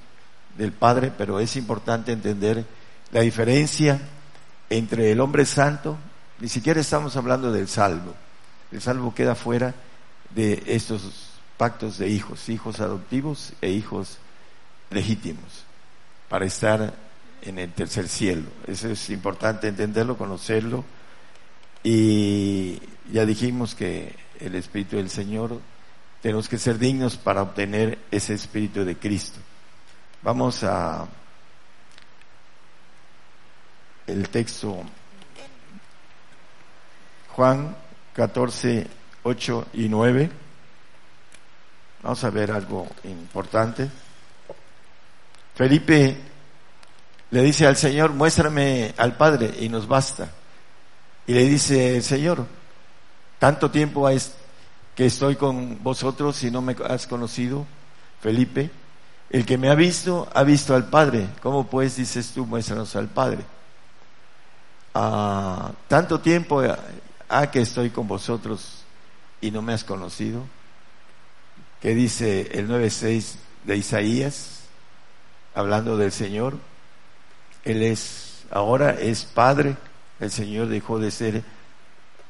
del 0.56 0.72
Padre, 0.72 1.12
pero 1.16 1.40
es 1.40 1.56
importante 1.56 2.12
entender 2.12 2.64
la 3.10 3.20
diferencia 3.20 4.00
entre 4.70 5.12
el 5.12 5.20
hombre 5.20 5.44
santo 5.44 5.98
ni 6.42 6.48
siquiera 6.48 6.80
estamos 6.80 7.16
hablando 7.16 7.52
del 7.52 7.68
salvo. 7.68 8.14
El 8.72 8.80
salvo 8.80 9.14
queda 9.14 9.36
fuera 9.36 9.74
de 10.34 10.60
estos 10.66 11.28
pactos 11.56 11.98
de 11.98 12.08
hijos, 12.08 12.48
hijos 12.48 12.80
adoptivos 12.80 13.52
e 13.60 13.70
hijos 13.70 14.18
legítimos, 14.92 15.64
para 16.28 16.44
estar 16.44 16.94
en 17.42 17.58
el 17.58 17.72
tercer 17.72 18.08
cielo. 18.08 18.48
Eso 18.66 18.88
es 18.88 19.10
importante 19.10 19.68
entenderlo, 19.68 20.16
conocerlo. 20.16 20.84
Y 21.82 22.80
ya 23.12 23.26
dijimos 23.26 23.74
que 23.74 24.14
el 24.40 24.54
Espíritu 24.54 24.96
del 24.96 25.10
Señor 25.10 25.60
tenemos 26.20 26.48
que 26.48 26.58
ser 26.58 26.78
dignos 26.78 27.16
para 27.16 27.42
obtener 27.42 27.98
ese 28.10 28.34
Espíritu 28.34 28.84
de 28.84 28.96
Cristo. 28.96 29.40
Vamos 30.22 30.62
a 30.62 31.06
el 34.06 34.28
texto 34.28 34.82
Juan 37.30 37.76
14, 38.12 38.86
8 39.22 39.66
y 39.74 39.88
9. 39.88 40.30
Vamos 42.02 42.24
a 42.24 42.30
ver 42.30 42.50
algo 42.52 42.86
importante. 43.04 43.88
Felipe 45.54 46.16
le 47.30 47.42
dice 47.42 47.66
al 47.66 47.76
Señor, 47.76 48.12
muéstrame 48.12 48.94
al 48.96 49.16
Padre 49.16 49.50
y 49.60 49.68
nos 49.68 49.88
basta. 49.88 50.30
Y 51.26 51.34
le 51.34 51.44
dice 51.44 51.96
el 51.96 52.02
Señor, 52.02 52.46
tanto 53.38 53.70
tiempo 53.70 54.08
que 54.94 55.06
estoy 55.06 55.36
con 55.36 55.82
vosotros 55.82 56.42
y 56.44 56.50
no 56.50 56.60
me 56.60 56.76
has 56.88 57.06
conocido, 57.06 57.66
Felipe. 58.20 58.70
El 59.30 59.46
que 59.46 59.56
me 59.56 59.70
ha 59.70 59.74
visto, 59.74 60.28
ha 60.34 60.42
visto 60.42 60.74
al 60.74 60.90
Padre. 60.90 61.26
¿Cómo 61.42 61.66
pues 61.66 61.96
dices 61.96 62.32
tú, 62.32 62.44
muéstranos 62.44 62.94
al 62.96 63.08
Padre? 63.08 63.44
Ah, 64.94 65.72
tanto 65.88 66.20
tiempo 66.20 66.62
ah, 67.28 67.50
que 67.50 67.62
estoy 67.62 67.88
con 67.88 68.06
vosotros 68.06 68.84
y 69.40 69.50
no 69.50 69.62
me 69.62 69.72
has 69.72 69.84
conocido. 69.84 70.44
que 71.80 71.94
dice 71.94 72.48
el 72.52 72.68
9.6 72.68 73.34
de 73.64 73.76
Isaías, 73.76 74.61
hablando 75.54 75.96
del 75.96 76.12
Señor. 76.12 76.58
Él 77.64 77.82
es, 77.82 78.44
ahora 78.50 78.92
es 78.92 79.24
Padre, 79.24 79.76
el 80.20 80.30
Señor 80.30 80.68
dejó 80.68 80.98
de 80.98 81.10
ser 81.10 81.42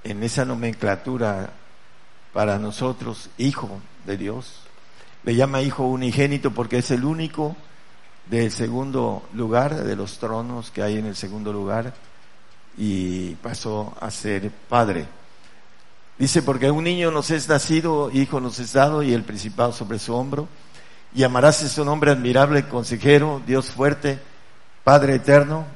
en 0.04 0.22
esa 0.22 0.44
nomenclatura 0.44 1.50
para 2.32 2.58
nosotros 2.58 3.30
Hijo 3.38 3.80
de 4.06 4.16
Dios. 4.16 4.60
Le 5.24 5.34
llama 5.34 5.62
Hijo 5.62 5.86
unigénito 5.86 6.50
porque 6.52 6.78
es 6.78 6.90
el 6.90 7.04
único 7.04 7.56
del 8.26 8.50
segundo 8.50 9.22
lugar, 9.34 9.84
de 9.84 9.96
los 9.96 10.18
tronos 10.18 10.70
que 10.70 10.82
hay 10.82 10.98
en 10.98 11.06
el 11.06 11.16
segundo 11.16 11.52
lugar, 11.52 11.92
y 12.76 13.34
pasó 13.36 13.94
a 14.00 14.10
ser 14.10 14.50
Padre. 14.68 15.06
Dice, 16.18 16.42
porque 16.42 16.70
un 16.70 16.84
niño 16.84 17.10
nos 17.10 17.30
es 17.30 17.48
nacido, 17.48 18.10
hijo 18.12 18.40
nos 18.40 18.58
es 18.58 18.72
dado, 18.72 19.02
y 19.02 19.12
el 19.12 19.24
principado 19.24 19.72
sobre 19.72 19.98
su 19.98 20.14
hombro, 20.14 20.48
y 21.14 21.24
amarás 21.24 21.56
su 21.56 21.84
nombre 21.84 22.10
admirable, 22.10 22.68
consejero, 22.68 23.42
Dios 23.46 23.70
fuerte, 23.70 24.18
Padre 24.84 25.16
eterno, 25.16 25.66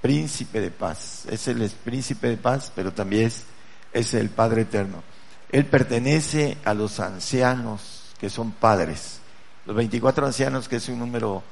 príncipe 0.00 0.60
de 0.60 0.70
paz. 0.70 1.26
Es 1.28 1.48
el 1.48 1.68
príncipe 1.70 2.28
de 2.28 2.36
paz, 2.36 2.72
pero 2.74 2.92
también 2.92 3.26
es, 3.26 3.44
es 3.92 4.14
el 4.14 4.30
Padre 4.30 4.62
eterno. 4.62 5.02
Él 5.50 5.66
pertenece 5.66 6.56
a 6.64 6.74
los 6.74 7.00
ancianos 7.00 8.14
que 8.18 8.30
son 8.30 8.52
padres. 8.52 9.20
Los 9.66 9.74
24 9.74 10.26
ancianos, 10.26 10.68
que 10.68 10.76
es 10.76 10.88
un 10.88 10.98
número, 10.98 11.42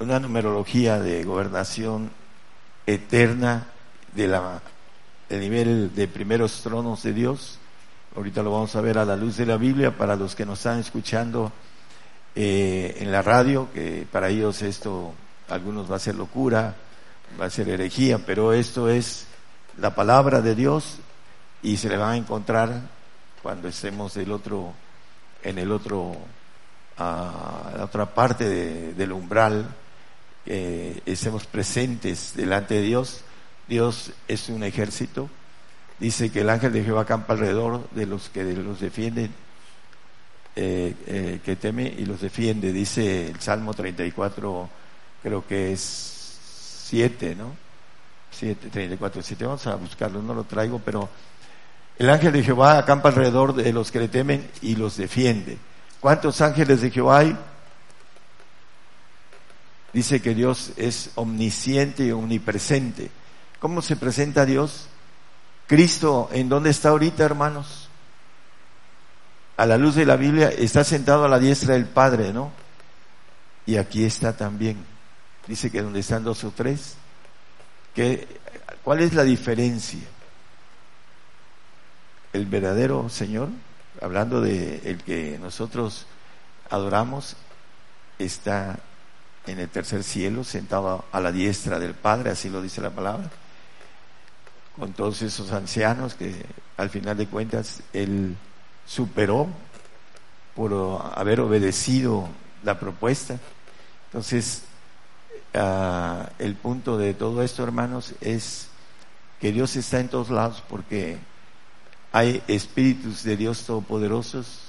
una 0.00 0.18
numerología 0.18 0.98
de 0.98 1.22
gobernación 1.22 2.10
eterna 2.86 3.66
de 4.14 4.26
la, 4.26 4.60
del 5.28 5.40
nivel 5.40 5.94
de 5.94 6.08
primeros 6.08 6.62
tronos 6.62 7.02
de 7.02 7.12
Dios. 7.12 7.58
Ahorita 8.16 8.42
lo 8.42 8.52
vamos 8.52 8.74
a 8.74 8.80
ver 8.80 8.98
a 8.98 9.04
la 9.04 9.16
luz 9.16 9.36
de 9.36 9.46
la 9.46 9.56
Biblia 9.56 9.96
para 9.96 10.16
los 10.16 10.34
que 10.34 10.46
nos 10.46 10.58
están 10.58 10.80
escuchando 10.80 11.52
eh, 12.38 12.98
en 13.00 13.10
la 13.10 13.22
radio, 13.22 13.68
que 13.72 14.06
para 14.12 14.28
ellos 14.28 14.60
esto, 14.60 15.14
algunos 15.48 15.90
va 15.90 15.96
a 15.96 16.00
ser 16.00 16.16
locura, 16.16 16.76
va 17.40 17.46
a 17.46 17.50
ser 17.50 17.70
herejía, 17.70 18.18
pero 18.18 18.52
esto 18.52 18.90
es 18.90 19.26
la 19.78 19.94
palabra 19.94 20.42
de 20.42 20.54
Dios 20.54 20.98
y 21.62 21.78
se 21.78 21.88
le 21.88 21.96
van 21.96 22.10
a 22.10 22.16
encontrar 22.18 22.82
cuando 23.42 23.68
estemos 23.68 24.12
del 24.12 24.32
otro, 24.32 24.74
en 25.42 25.58
el 25.58 25.72
otro, 25.72 26.14
a 26.98 27.72
la 27.74 27.84
otra 27.84 28.14
parte 28.14 28.44
del 28.92 29.12
umbral, 29.12 29.74
eh, 30.44 31.00
estemos 31.06 31.46
presentes 31.46 32.34
delante 32.36 32.74
de 32.74 32.82
Dios. 32.82 33.22
Dios 33.66 34.12
es 34.28 34.50
un 34.50 34.62
ejército. 34.62 35.30
Dice 35.98 36.30
que 36.30 36.42
el 36.42 36.50
ángel 36.50 36.74
de 36.74 36.84
Jehová 36.84 37.06
campa 37.06 37.32
alrededor 37.32 37.88
de 37.92 38.04
los 38.04 38.28
que 38.28 38.44
los 38.44 38.78
defienden 38.78 39.32
eh, 40.56 40.94
eh, 41.06 41.40
que 41.44 41.56
teme 41.56 41.84
y 41.84 42.06
los 42.06 42.22
defiende. 42.22 42.72
Dice 42.72 43.28
el 43.28 43.40
Salmo 43.40 43.74
34, 43.74 44.68
creo 45.22 45.46
que 45.46 45.72
es 45.72 45.80
7, 46.84 47.34
¿no? 47.34 47.54
7, 48.30 48.70
34, 48.70 49.22
7. 49.22 49.44
Vamos 49.44 49.66
a 49.66 49.76
buscarlo, 49.76 50.22
no 50.22 50.32
lo 50.32 50.44
traigo, 50.44 50.80
pero 50.82 51.10
el 51.98 52.08
ángel 52.08 52.32
de 52.32 52.42
Jehová 52.42 52.78
acampa 52.78 53.10
alrededor 53.10 53.54
de 53.54 53.72
los 53.72 53.90
que 53.90 54.00
le 54.00 54.08
temen 54.08 54.50
y 54.62 54.76
los 54.76 54.96
defiende. 54.96 55.58
¿Cuántos 56.00 56.40
ángeles 56.40 56.80
de 56.80 56.90
Jehová 56.90 57.18
hay? 57.18 57.36
Dice 59.92 60.20
que 60.20 60.34
Dios 60.34 60.72
es 60.76 61.10
omnisciente 61.16 62.04
y 62.04 62.12
omnipresente. 62.12 63.10
¿Cómo 63.60 63.82
se 63.82 63.96
presenta 63.96 64.44
Dios? 64.44 64.88
Cristo, 65.66 66.28
¿en 66.32 66.48
dónde 66.48 66.70
está 66.70 66.90
ahorita, 66.90 67.24
hermanos? 67.24 67.85
A 69.56 69.66
la 69.66 69.78
luz 69.78 69.94
de 69.94 70.04
la 70.04 70.16
Biblia, 70.16 70.48
está 70.50 70.84
sentado 70.84 71.24
a 71.24 71.28
la 71.28 71.38
diestra 71.38 71.74
del 71.74 71.86
Padre, 71.86 72.32
¿no? 72.32 72.52
Y 73.64 73.76
aquí 73.76 74.04
está 74.04 74.36
también. 74.36 74.76
Dice 75.46 75.70
que 75.70 75.82
donde 75.82 76.00
están 76.00 76.24
dos 76.24 76.44
o 76.44 76.50
tres, 76.50 76.96
que, 77.94 78.26
¿cuál 78.84 79.00
es 79.00 79.14
la 79.14 79.24
diferencia? 79.24 80.00
El 82.32 82.46
verdadero 82.46 83.08
Señor, 83.08 83.48
hablando 84.02 84.40
de 84.40 84.82
el 84.84 85.02
que 85.02 85.38
nosotros 85.40 86.06
adoramos, 86.68 87.36
está 88.18 88.78
en 89.46 89.60
el 89.60 89.68
tercer 89.68 90.02
cielo, 90.02 90.44
sentado 90.44 91.04
a 91.12 91.20
la 91.20 91.32
diestra 91.32 91.78
del 91.78 91.94
Padre, 91.94 92.30
así 92.30 92.50
lo 92.50 92.60
dice 92.60 92.80
la 92.80 92.90
palabra, 92.90 93.30
con 94.76 94.92
todos 94.92 95.22
esos 95.22 95.52
ancianos 95.52 96.14
que 96.14 96.44
al 96.76 96.90
final 96.90 97.16
de 97.16 97.26
cuentas 97.26 97.82
Él 97.92 98.36
superó 98.86 99.48
por 100.54 100.72
haber 101.14 101.40
obedecido 101.40 102.28
la 102.62 102.78
propuesta. 102.80 103.38
Entonces, 104.06 104.62
ah, 105.54 106.30
el 106.38 106.54
punto 106.54 106.96
de 106.96 107.14
todo 107.14 107.42
esto, 107.42 107.62
hermanos, 107.62 108.14
es 108.20 108.68
que 109.40 109.52
Dios 109.52 109.76
está 109.76 110.00
en 110.00 110.08
todos 110.08 110.30
lados 110.30 110.62
porque 110.66 111.18
hay 112.12 112.42
espíritus 112.48 113.22
de 113.22 113.36
Dios 113.36 113.64
todopoderosos 113.64 114.60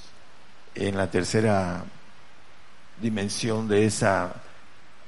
en 0.76 0.98
la 0.98 1.10
tercera 1.10 1.86
dimensión 3.02 3.68
de 3.68 3.86
esa, 3.86 4.34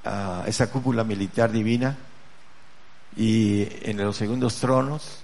ah, 0.05 0.43
esa 0.47 0.71
cúpula 0.71 1.03
militar 1.03 1.51
divina 1.51 1.97
y 3.17 3.67
en 3.81 3.97
los 3.97 4.15
segundos 4.15 4.55
tronos 4.55 5.19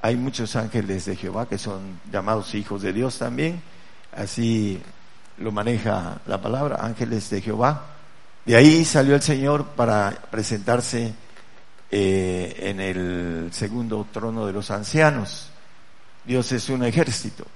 hay 0.00 0.16
muchos 0.16 0.54
ángeles 0.56 1.06
de 1.06 1.16
Jehová 1.16 1.48
que 1.48 1.58
son 1.58 2.00
llamados 2.12 2.54
hijos 2.54 2.82
de 2.82 2.92
Dios 2.92 3.18
también, 3.18 3.60
así 4.16 4.80
lo 5.38 5.52
maneja 5.52 6.20
la 6.26 6.40
palabra, 6.40 6.78
ángeles 6.80 7.28
de 7.30 7.40
Jehová. 7.40 7.86
De 8.44 8.56
ahí 8.56 8.84
salió 8.84 9.14
el 9.14 9.22
Señor 9.22 9.66
para 9.76 10.10
presentarse 10.30 11.12
eh, 11.90 12.56
en 12.58 12.80
el 12.80 13.48
segundo 13.52 14.06
trono 14.12 14.46
de 14.46 14.52
los 14.52 14.70
ancianos. 14.70 15.50
Dios 16.24 16.50
es 16.52 16.68
un 16.68 16.84
ejército. 16.84 17.46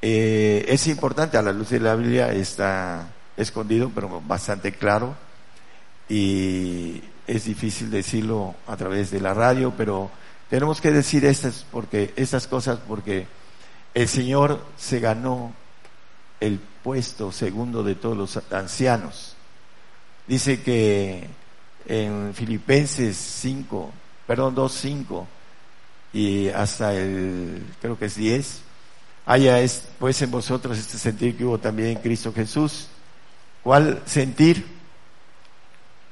Eh, 0.00 0.64
es 0.68 0.86
importante, 0.88 1.36
a 1.36 1.42
la 1.42 1.52
luz 1.52 1.70
de 1.70 1.80
la 1.80 1.94
Biblia 1.94 2.32
está 2.32 3.08
escondido, 3.36 3.90
pero 3.94 4.20
bastante 4.20 4.72
claro. 4.72 5.14
Y 6.08 7.02
es 7.26 7.44
difícil 7.44 7.90
decirlo 7.90 8.54
a 8.66 8.76
través 8.76 9.10
de 9.10 9.20
la 9.20 9.34
radio, 9.34 9.72
pero 9.76 10.10
tenemos 10.52 10.82
que 10.82 10.90
decir 10.90 11.24
estas, 11.24 11.64
porque, 11.72 12.12
estas 12.14 12.46
cosas 12.46 12.78
porque 12.86 13.26
el 13.94 14.06
Señor 14.06 14.62
se 14.76 15.00
ganó 15.00 15.54
el 16.40 16.60
puesto 16.82 17.32
segundo 17.32 17.82
de 17.82 17.94
todos 17.94 18.18
los 18.18 18.38
ancianos. 18.52 19.34
Dice 20.26 20.62
que 20.62 21.26
en 21.86 22.34
Filipenses 22.34 23.16
5, 23.16 23.92
perdón, 24.26 24.54
2, 24.54 24.72
5 24.74 25.26
y 26.12 26.48
hasta 26.48 26.92
el, 26.92 27.64
creo 27.80 27.98
que 27.98 28.04
es 28.04 28.16
10, 28.16 28.60
haya 29.24 29.58
es, 29.58 29.88
pues 29.98 30.20
en 30.20 30.30
vosotros 30.30 30.76
este 30.76 30.98
sentir 30.98 31.34
que 31.34 31.46
hubo 31.46 31.56
también 31.56 31.96
en 31.96 32.02
Cristo 32.02 32.30
Jesús. 32.30 32.88
¿Cuál 33.62 34.02
sentir? 34.04 34.66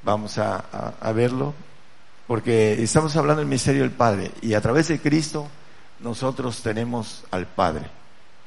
Vamos 0.01 0.39
a 0.39 1.11
verlo 1.13 1.53
porque 2.27 2.81
estamos 2.81 3.15
hablando 3.15 3.39
del 3.41 3.49
misterio 3.49 3.81
del 3.81 3.91
Padre 3.91 4.31
y 4.41 4.53
a 4.53 4.61
través 4.61 4.87
de 4.87 4.99
Cristo 4.99 5.47
nosotros 5.99 6.61
tenemos 6.61 7.23
al 7.31 7.47
Padre. 7.47 7.85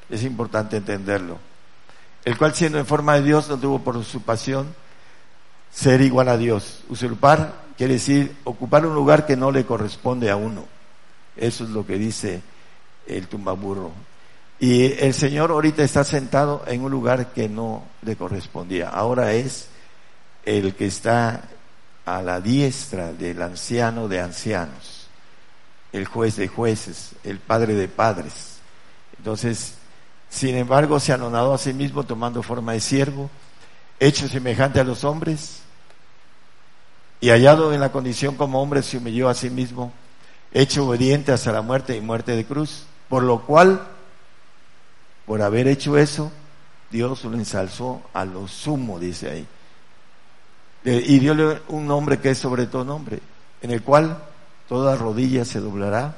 Es 0.09 0.23
importante 0.23 0.77
entenderlo. 0.77 1.37
El 2.23 2.37
cual 2.37 2.55
siendo 2.55 2.79
en 2.79 2.85
forma 2.85 3.15
de 3.15 3.23
Dios 3.23 3.49
no 3.49 3.57
tuvo 3.57 3.79
por 3.79 3.95
usurpación 3.97 4.73
ser 5.71 6.01
igual 6.01 6.29
a 6.29 6.37
Dios. 6.37 6.83
Usurpar 6.89 7.53
quiere 7.77 7.93
decir 7.93 8.35
ocupar 8.43 8.85
un 8.85 8.95
lugar 8.95 9.25
que 9.25 9.35
no 9.35 9.51
le 9.51 9.65
corresponde 9.65 10.31
a 10.31 10.35
uno. 10.35 10.65
Eso 11.35 11.65
es 11.65 11.69
lo 11.69 11.85
que 11.85 11.97
dice 11.97 12.41
el 13.07 13.27
tumbaburro. 13.27 13.91
Y 14.59 14.93
el 14.93 15.13
Señor 15.13 15.51
ahorita 15.51 15.83
está 15.83 16.03
sentado 16.03 16.63
en 16.67 16.81
un 16.81 16.91
lugar 16.91 17.33
que 17.33 17.49
no 17.49 17.83
le 18.01 18.15
correspondía. 18.15 18.89
Ahora 18.89 19.33
es 19.33 19.67
el 20.45 20.75
que 20.75 20.85
está 20.85 21.43
a 22.05 22.21
la 22.21 22.39
diestra 22.39 23.11
del 23.11 23.41
anciano 23.41 24.07
de 24.07 24.21
ancianos, 24.21 25.07
el 25.91 26.05
juez 26.05 26.35
de 26.35 26.47
jueces, 26.47 27.11
el 27.23 27.39
padre 27.39 27.73
de 27.73 27.87
padres. 27.87 28.59
Entonces, 29.17 29.75
sin 30.29 30.55
embargo, 30.55 30.99
se 30.99 31.13
anonadó 31.13 31.53
a 31.53 31.57
sí 31.57 31.73
mismo 31.73 32.03
tomando 32.03 32.43
forma 32.43 32.73
de 32.73 32.79
siervo, 32.79 33.29
hecho 33.99 34.27
semejante 34.27 34.79
a 34.79 34.83
los 34.83 35.03
hombres, 35.03 35.61
y 37.21 37.29
hallado 37.29 37.73
en 37.73 37.79
la 37.79 37.91
condición 37.91 38.35
como 38.35 38.61
hombre, 38.61 38.83
se 38.83 38.97
humilló 38.97 39.29
a 39.29 39.33
sí 39.33 39.49
mismo, 39.49 39.91
hecho 40.53 40.87
obediente 40.87 41.31
hasta 41.31 41.51
la 41.51 41.61
muerte 41.61 41.95
y 41.95 42.01
muerte 42.01 42.35
de 42.35 42.45
cruz, 42.45 42.85
por 43.09 43.23
lo 43.23 43.41
cual, 43.41 43.81
por 45.25 45.41
haber 45.41 45.67
hecho 45.67 45.97
eso, 45.97 46.31
Dios 46.91 47.23
lo 47.23 47.33
ensalzó 47.33 48.03
a 48.13 48.25
lo 48.25 48.47
sumo, 48.47 48.99
dice 48.99 49.29
ahí 49.29 49.47
y 50.85 51.19
diole 51.19 51.61
un 51.69 51.87
nombre 51.87 52.19
que 52.19 52.29
es 52.29 52.37
sobre 52.37 52.67
todo 52.67 52.85
nombre, 52.85 53.19
en 53.61 53.71
el 53.71 53.81
cual 53.81 54.17
toda 54.69 54.95
rodilla 54.95 55.43
se 55.43 55.59
doblará, 55.59 56.15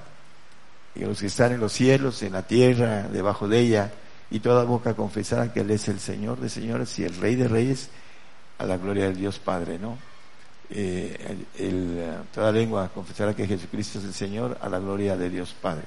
y 0.93 1.01
los 1.01 1.19
que 1.19 1.27
están 1.27 1.53
en 1.53 1.59
los 1.59 1.73
cielos, 1.73 2.21
en 2.23 2.33
la 2.33 2.43
tierra, 2.43 3.03
debajo 3.03 3.47
de 3.47 3.59
ella, 3.59 3.91
y 4.29 4.39
toda 4.39 4.63
boca 4.65 4.93
confesará 4.93 5.53
que 5.53 5.61
Él 5.61 5.71
es 5.71 5.87
el 5.87 5.99
Señor 5.99 6.39
de 6.39 6.49
señores 6.49 6.97
y 6.99 7.05
el 7.05 7.15
Rey 7.15 7.35
de 7.35 7.47
reyes, 7.47 7.89
a 8.57 8.65
la 8.65 8.77
gloria 8.77 9.05
del 9.05 9.17
Dios 9.17 9.39
Padre, 9.39 9.79
¿no? 9.79 9.97
Eh, 10.69 12.25
toda 12.33 12.51
lengua 12.51 12.89
confesará 12.93 13.33
que 13.33 13.47
Jesucristo 13.47 13.99
es 13.99 14.05
el 14.05 14.13
Señor, 14.13 14.57
a 14.59 14.67
la 14.67 14.79
gloria 14.79 15.15
de 15.15 15.29
Dios 15.29 15.55
Padre. 15.61 15.83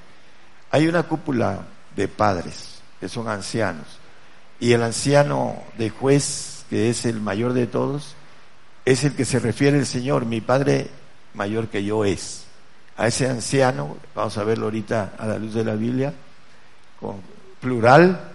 Hay 0.70 0.86
una 0.86 1.02
cúpula 1.02 1.66
de 1.94 2.08
padres, 2.08 2.80
que 2.98 3.08
son 3.08 3.28
ancianos, 3.28 3.86
y 4.58 4.72
el 4.72 4.82
anciano 4.82 5.56
de 5.76 5.90
juez, 5.90 6.64
que 6.70 6.88
es 6.88 7.04
el 7.04 7.20
mayor 7.20 7.52
de 7.52 7.66
todos, 7.66 8.14
es 8.84 9.04
el 9.04 9.14
que 9.14 9.24
se 9.24 9.38
refiere 9.38 9.78
el 9.78 9.86
Señor, 9.86 10.26
mi 10.26 10.40
Padre 10.40 10.88
mayor 11.34 11.68
que 11.68 11.84
yo 11.84 12.04
es. 12.04 12.46
A 12.96 13.06
ese 13.06 13.28
anciano, 13.28 13.96
vamos 14.14 14.36
a 14.36 14.44
verlo 14.44 14.66
ahorita 14.66 15.14
a 15.18 15.26
la 15.26 15.38
luz 15.38 15.54
de 15.54 15.64
la 15.64 15.74
Biblia, 15.74 16.12
con 16.98 17.16
plural, 17.60 18.32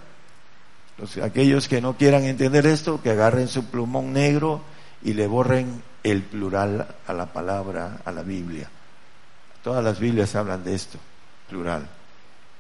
los, 0.97 1.17
aquellos 1.17 1.67
que 1.67 1.81
no 1.81 1.97
quieran 1.97 2.23
entender 2.23 2.65
esto, 2.65 3.01
que 3.01 3.11
agarren 3.11 3.47
su 3.47 3.65
plumón 3.65 4.13
negro 4.13 4.61
y 5.03 5.13
le 5.13 5.27
borren 5.27 5.83
el 6.03 6.23
plural 6.23 6.87
a 7.05 7.13
la 7.13 7.31
palabra, 7.31 7.99
a 8.05 8.11
la 8.11 8.23
Biblia. 8.23 8.69
Todas 9.63 9.83
las 9.83 9.99
Biblias 9.99 10.35
hablan 10.35 10.63
de 10.63 10.75
esto, 10.75 10.97
plural. 11.49 11.87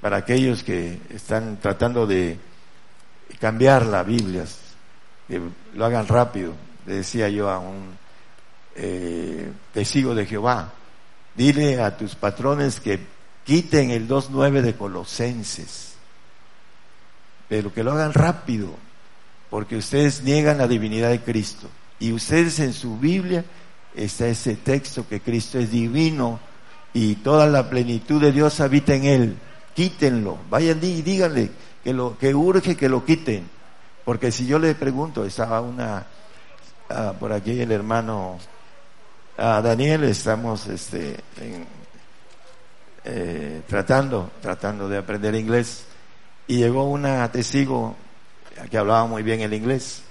Para 0.01 0.17
aquellos 0.17 0.63
que 0.63 0.99
están 1.09 1.57
tratando 1.57 2.05
de 2.05 2.37
cambiar 3.39 3.85
la 3.85 4.03
Biblia, 4.03 4.43
que 5.27 5.41
lo 5.73 5.85
hagan 5.85 6.07
rápido, 6.07 6.53
le 6.85 6.95
decía 6.95 7.29
yo 7.29 7.49
a 7.49 7.59
un 7.59 7.97
eh, 8.75 9.51
testigo 9.73 10.13
de 10.15 10.25
Jehová, 10.25 10.73
dile 11.35 11.81
a 11.81 11.97
tus 11.97 12.15
patrones 12.15 12.79
que 12.79 12.99
quiten 13.43 13.91
el 13.91 14.07
2.9 14.07 14.61
de 14.61 14.75
Colosenses 14.75 15.95
pero 17.47 17.73
que 17.73 17.83
lo 17.83 17.91
hagan 17.91 18.13
rápido, 18.13 18.69
porque 19.49 19.77
ustedes 19.77 20.23
niegan 20.23 20.57
la 20.57 20.67
divinidad 20.67 21.09
de 21.09 21.21
Cristo. 21.21 21.69
Y 21.99 22.11
ustedes 22.11 22.59
en 22.59 22.73
su 22.73 22.97
Biblia 22.97 23.45
está 23.95 24.27
ese 24.27 24.55
texto 24.55 25.07
que 25.07 25.21
Cristo 25.21 25.59
es 25.59 25.71
divino 25.71 26.39
y 26.93 27.15
toda 27.15 27.47
la 27.47 27.69
plenitud 27.69 28.21
de 28.21 28.31
Dios 28.31 28.59
habita 28.59 28.95
en 28.95 29.05
él. 29.05 29.37
Quítenlo, 29.73 30.37
vayan 30.49 30.79
y 30.81 31.01
díganle 31.01 31.51
que 31.83 31.93
lo 31.93 32.17
que 32.17 32.33
urge 32.33 32.75
que 32.75 32.89
lo 32.89 33.05
quiten, 33.05 33.47
porque 34.03 34.31
si 34.31 34.45
yo 34.45 34.57
le 34.57 34.73
pregunto, 34.75 35.25
estaba 35.25 35.61
una 35.61 36.05
ah, 36.89 37.13
por 37.19 37.31
aquí 37.33 37.59
el 37.59 37.71
hermano 37.71 38.37
a 39.37 39.61
Daniel, 39.61 40.03
estamos 40.05 40.67
este 40.67 41.17
eh, 43.03 43.61
tratando 43.67 44.31
tratando 44.41 44.87
de 44.87 44.97
aprender 44.97 45.35
inglés 45.35 45.85
y 46.47 46.57
llegó 46.57 46.89
una 46.89 47.31
testigo 47.31 47.95
que 48.69 48.77
hablaba 48.77 49.05
muy 49.05 49.23
bien 49.23 49.41
el 49.41 49.53
inglés 49.53 50.03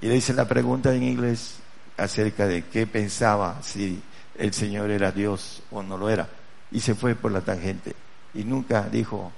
y 0.00 0.06
le 0.06 0.16
hice 0.16 0.32
la 0.32 0.46
pregunta 0.46 0.94
en 0.94 1.02
inglés 1.02 1.56
acerca 1.96 2.46
de 2.46 2.64
qué 2.64 2.86
pensaba 2.86 3.60
si 3.62 4.02
el 4.38 4.54
Señor 4.54 4.90
era 4.90 5.12
Dios 5.12 5.62
o 5.70 5.82
no 5.82 5.98
lo 5.98 6.08
era. 6.08 6.28
Y 6.70 6.80
se 6.80 6.94
fue 6.94 7.14
por 7.14 7.30
la 7.30 7.42
tangente. 7.42 7.94
Y 8.32 8.44
nunca 8.44 8.88
dijo, 8.90 9.30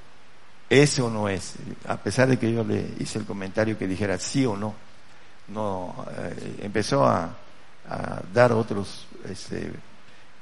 eso 0.71 1.11
no 1.11 1.29
es. 1.29 1.55
A 1.89 1.97
pesar 1.97 2.29
de 2.29 2.39
que 2.39 2.53
yo 2.53 2.63
le 2.63 2.87
hice 3.01 3.19
el 3.19 3.25
comentario 3.25 3.77
que 3.77 3.89
dijera 3.89 4.19
sí 4.19 4.47
o 4.47 4.57
no. 4.57 4.75
No, 5.49 6.07
eh, 6.17 6.57
empezó 6.63 7.05
a, 7.07 7.37
dar 8.33 8.53
otros, 8.53 9.07
este, 9.29 9.71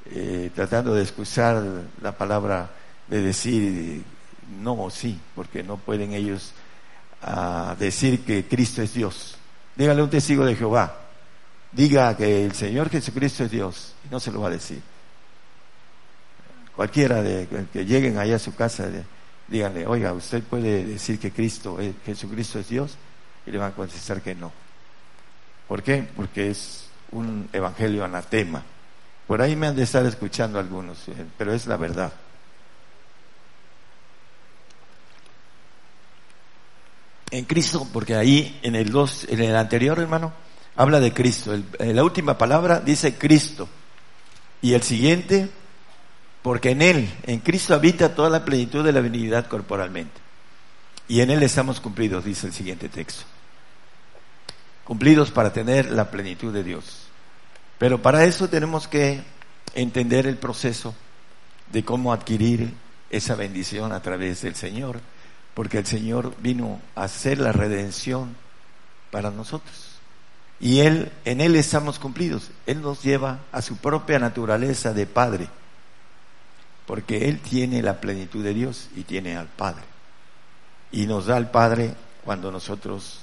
eh, 0.07 0.51
tratando 0.55 0.95
de 0.95 1.03
excusar 1.03 1.63
la 2.01 2.13
palabra 2.13 2.71
de 3.09 3.23
decir 3.23 4.05
no 4.61 4.75
o 4.75 4.91
sí, 4.91 5.19
porque 5.35 5.63
no 5.63 5.77
pueden 5.77 6.13
ellos 6.13 6.53
ah, 7.23 7.75
decir 7.79 8.25
que 8.25 8.47
Cristo 8.47 8.83
es 8.83 8.95
Dios. 8.95 9.37
Dígale 9.77 10.01
a 10.01 10.05
un 10.05 10.11
testigo 10.11 10.45
de 10.45 10.57
Jehová, 10.57 10.97
diga 11.73 12.17
que 12.17 12.45
el 12.45 12.53
Señor 12.53 12.91
Jesucristo 12.91 13.45
es 13.45 13.51
Dios, 13.51 13.95
y 14.07 14.13
no 14.13 14.21
se 14.21 14.31
lo 14.31 14.41
va 14.41 14.49
a 14.49 14.53
decir. 14.53 14.83
Cualquiera 16.75 17.23
de 17.23 17.47
que 17.73 17.85
lleguen 17.85 18.19
allá 18.19 18.37
a 18.37 18.39
su 18.39 18.55
casa, 18.55 18.89
díganle, 19.49 19.87
oiga, 19.87 20.13
usted 20.13 20.43
puede 20.43 20.85
decir 20.85 21.19
que 21.19 21.31
Cristo, 21.31 21.79
Jesucristo 22.05 22.59
es 22.59 22.69
Dios, 22.69 22.97
y 23.47 23.51
le 23.51 23.59
van 23.59 23.73
a 23.73 23.75
contestar 23.75 24.21
que 24.21 24.35
no. 24.35 24.53
¿Por 25.71 25.85
qué? 25.85 26.05
Porque 26.17 26.51
es 26.51 26.89
un 27.13 27.49
evangelio 27.53 28.05
anatema. 28.05 28.61
Por 29.29 29.41
ahí 29.41 29.55
me 29.55 29.69
han 29.69 29.77
de 29.77 29.85
estar 29.85 30.05
escuchando 30.05 30.59
algunos, 30.59 31.07
eh, 31.07 31.15
pero 31.39 31.53
es 31.53 31.69
la 31.69 31.77
verdad. 31.77 32.13
en 37.31 37.45
Cristo, 37.45 37.87
porque 37.93 38.17
ahí 38.17 38.59
en 38.65 38.75
el 38.75 38.91
dos, 38.91 39.25
en 39.29 39.41
el 39.41 39.55
anterior, 39.55 40.01
hermano, 40.01 40.33
habla 40.75 40.99
de 40.99 41.13
Cristo. 41.13 41.55
en 41.55 41.95
la 41.95 42.03
última 42.03 42.37
palabra 42.37 42.81
dice 42.81 43.15
Cristo. 43.15 43.69
Y 44.63 44.75
el 44.75 44.83
siguiente, 44.83 45.49
porque 46.43 46.71
en 46.71 46.83
Él, 46.83 47.15
en 47.29 47.39
Cristo 47.39 47.75
habita 47.75 48.17
toda 48.17 48.29
la 48.29 48.45
plenitud 48.45 48.85
de 48.85 48.91
la 48.91 49.01
divinidad 49.01 49.47
corporalmente. 49.47 50.21
Y 51.07 51.21
en 51.21 51.31
Él 51.31 51.45
estamos 51.45 51.81
cumplidos, 51.81 52.25
dice 52.25 52.49
el 52.49 52.53
siguiente 52.53 52.89
texto. 52.89 53.23
Cumplidos 54.91 55.31
para 55.31 55.53
tener 55.53 55.89
la 55.93 56.11
plenitud 56.11 56.53
de 56.53 56.65
Dios. 56.65 57.07
Pero 57.79 58.03
para 58.03 58.25
eso 58.25 58.49
tenemos 58.49 58.89
que 58.89 59.23
entender 59.77 60.27
el 60.27 60.37
proceso 60.37 60.97
de 61.71 61.85
cómo 61.85 62.13
adquirir 62.13 62.75
esa 63.09 63.37
bendición 63.37 63.93
a 63.93 64.03
través 64.03 64.43
del 64.43 64.57
Señor 64.57 65.01
porque 65.55 65.79
el 65.79 65.87
Señor 65.87 66.35
vino 66.41 66.81
a 66.97 67.05
hacer 67.05 67.39
la 67.39 67.53
redención 67.53 68.35
para 69.13 69.31
nosotros. 69.31 70.01
Y 70.59 70.81
Él, 70.81 71.13
en 71.25 71.41
Él 71.41 71.55
estamos 71.55 72.01
cumplidos. 72.01 72.51
Él 72.67 72.83
nos 72.83 73.03
lleva 73.05 73.39
a 73.53 73.63
su 73.63 73.77
propia 73.77 74.19
naturaleza 74.19 74.93
de 74.93 75.07
Padre, 75.07 75.49
porque 76.87 77.29
Él 77.29 77.39
tiene 77.39 77.83
la 77.83 78.01
plenitud 78.01 78.43
de 78.43 78.55
Dios 78.55 78.89
y 78.97 79.03
tiene 79.03 79.37
al 79.37 79.47
Padre. 79.47 79.85
Y 80.91 81.07
nos 81.07 81.27
da 81.27 81.37
al 81.37 81.53
Padre 81.53 81.95
cuando 82.25 82.51
nosotros 82.51 83.21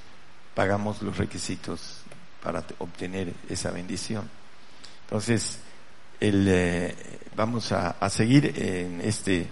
pagamos 0.58 1.04
los 1.04 1.16
requisitos 1.18 2.00
para 2.42 2.66
obtener 2.80 3.32
esa 3.48 3.70
bendición. 3.70 4.28
Entonces, 5.04 5.60
eh, 6.20 6.96
vamos 7.36 7.72
a 7.72 8.10
seguir 8.10 8.54
en 8.58 9.02
este 9.02 9.48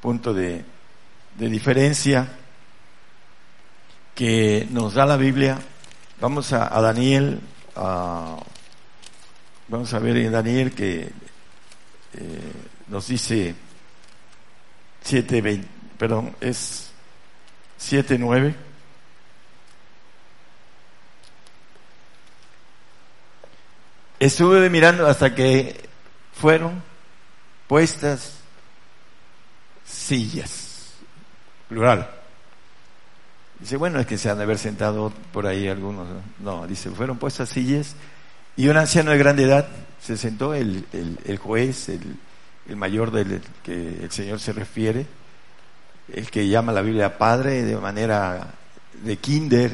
punto 0.00 0.32
de 0.32 0.64
diferencia 1.36 2.26
que 4.16 4.66
nos 4.70 4.94
da 4.94 5.04
la 5.04 5.18
Biblia. 5.18 5.58
Vamos 6.20 6.54
a, 6.54 6.68
Daniel, 6.80 7.38
vamos 9.68 9.92
a 9.92 9.98
ver 9.98 10.16
en 10.16 10.32
Daniel 10.32 10.72
que 10.72 11.02
eh, 11.02 12.52
nos 12.88 13.08
dice 13.08 13.54
7, 15.02 15.60
perdón, 15.98 16.34
es 16.40 16.90
7, 17.76 18.16
9. 18.18 18.54
Estuve 24.18 24.70
mirando 24.70 25.06
hasta 25.06 25.34
que 25.34 25.88
fueron 26.32 26.82
puestas 27.66 28.34
sillas 29.84 30.92
plural. 31.68 32.08
Dice, 33.60 33.76
bueno, 33.76 34.00
es 34.00 34.06
que 34.06 34.18
se 34.18 34.30
han 34.30 34.38
de 34.38 34.44
haber 34.44 34.58
sentado 34.58 35.12
por 35.32 35.46
ahí 35.46 35.68
algunos. 35.68 36.06
No, 36.40 36.66
dice, 36.66 36.90
fueron 36.90 37.18
puestas 37.18 37.48
sillas 37.50 37.96
y 38.56 38.68
un 38.68 38.76
anciano 38.76 39.10
de 39.10 39.18
grande 39.18 39.44
edad 39.44 39.68
se 40.00 40.16
sentó, 40.16 40.54
el, 40.54 40.86
el, 40.92 41.38
juez, 41.38 41.88
el, 41.90 42.16
el, 42.68 42.76
mayor 42.76 43.10
del 43.10 43.42
que 43.62 44.02
el 44.02 44.10
Señor 44.10 44.40
se 44.40 44.52
refiere, 44.52 45.06
el 46.12 46.30
que 46.30 46.48
llama 46.48 46.72
la 46.72 46.80
Biblia 46.80 47.18
padre 47.18 47.64
de 47.64 47.76
manera 47.76 48.54
de 49.02 49.16
kinder, 49.16 49.72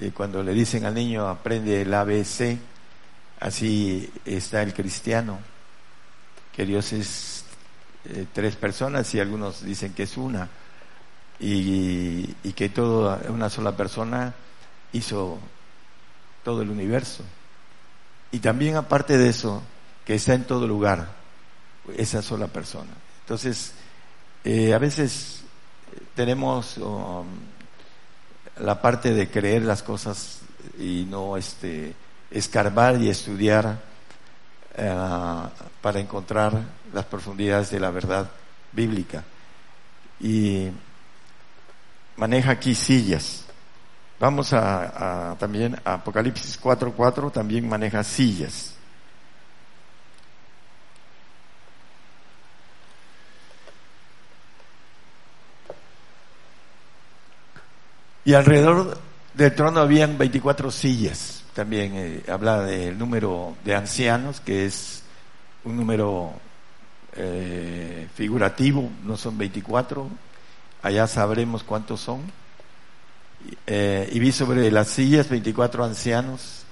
y 0.00 0.10
cuando 0.10 0.42
le 0.42 0.52
dicen 0.52 0.84
al 0.84 0.94
niño 0.94 1.28
aprende 1.28 1.82
el 1.82 1.94
ABC, 1.94 2.58
así 3.40 4.10
está 4.24 4.62
el 4.62 4.74
cristiano, 4.74 5.38
que 6.54 6.64
Dios 6.64 6.92
es 6.92 7.44
eh, 8.06 8.26
tres 8.32 8.56
personas 8.56 9.12
y 9.14 9.20
algunos 9.20 9.62
dicen 9.64 9.94
que 9.94 10.04
es 10.04 10.16
una. 10.16 10.48
Y, 11.40 12.26
que 12.54 12.68
toda 12.68 13.20
una 13.28 13.50
sola 13.50 13.76
persona 13.76 14.32
hizo 14.92 15.38
todo 16.44 16.62
el 16.62 16.70
universo. 16.70 17.24
Y 18.30 18.38
también 18.38 18.76
aparte 18.76 19.18
de 19.18 19.28
eso 19.28 19.60
que 20.04 20.14
está 20.14 20.34
en 20.34 20.44
todo 20.44 20.68
lugar 20.68 21.08
esa 21.96 22.22
sola 22.22 22.46
persona. 22.46 22.92
Entonces 23.22 23.72
eh, 24.44 24.72
a 24.72 24.78
veces 24.78 25.42
tenemos 26.14 26.78
um, 26.78 27.26
la 28.60 28.80
parte 28.80 29.12
de 29.12 29.28
creer 29.28 29.62
las 29.62 29.82
cosas 29.82 30.40
y 30.78 31.06
no 31.10 31.36
este 31.36 31.94
escarbar 32.34 33.00
y 33.00 33.08
estudiar 33.08 33.78
uh, 34.76 35.48
para 35.80 36.00
encontrar 36.00 36.60
las 36.92 37.04
profundidades 37.04 37.70
de 37.70 37.80
la 37.80 37.90
verdad 37.90 38.28
bíblica. 38.72 39.24
Y 40.20 40.68
maneja 42.16 42.50
aquí 42.50 42.74
sillas. 42.74 43.44
Vamos 44.18 44.52
a, 44.52 45.36
también 45.38 45.76
a 45.84 45.94
Apocalipsis 45.94 46.60
4.4, 46.60 47.32
también 47.32 47.68
maneja 47.68 48.02
sillas. 48.02 48.74
Y 58.24 58.32
alrededor 58.32 58.98
del 59.34 59.54
trono 59.54 59.80
habían 59.80 60.16
24 60.16 60.70
sillas. 60.70 61.43
También 61.54 61.92
eh, 61.94 62.22
habla 62.28 62.62
del 62.62 62.98
número 62.98 63.56
de 63.64 63.76
ancianos, 63.76 64.40
que 64.40 64.66
es 64.66 65.04
un 65.64 65.76
número 65.76 66.32
eh, 67.14 68.08
figurativo, 68.14 68.90
no 69.04 69.16
son 69.16 69.38
24, 69.38 70.08
allá 70.82 71.06
sabremos 71.06 71.62
cuántos 71.62 72.00
son. 72.00 72.22
Eh, 73.66 74.10
y 74.12 74.18
vi 74.18 74.32
sobre 74.32 74.68
las 74.72 74.88
sillas 74.88 75.28
24 75.28 75.84
ancianos 75.84 76.64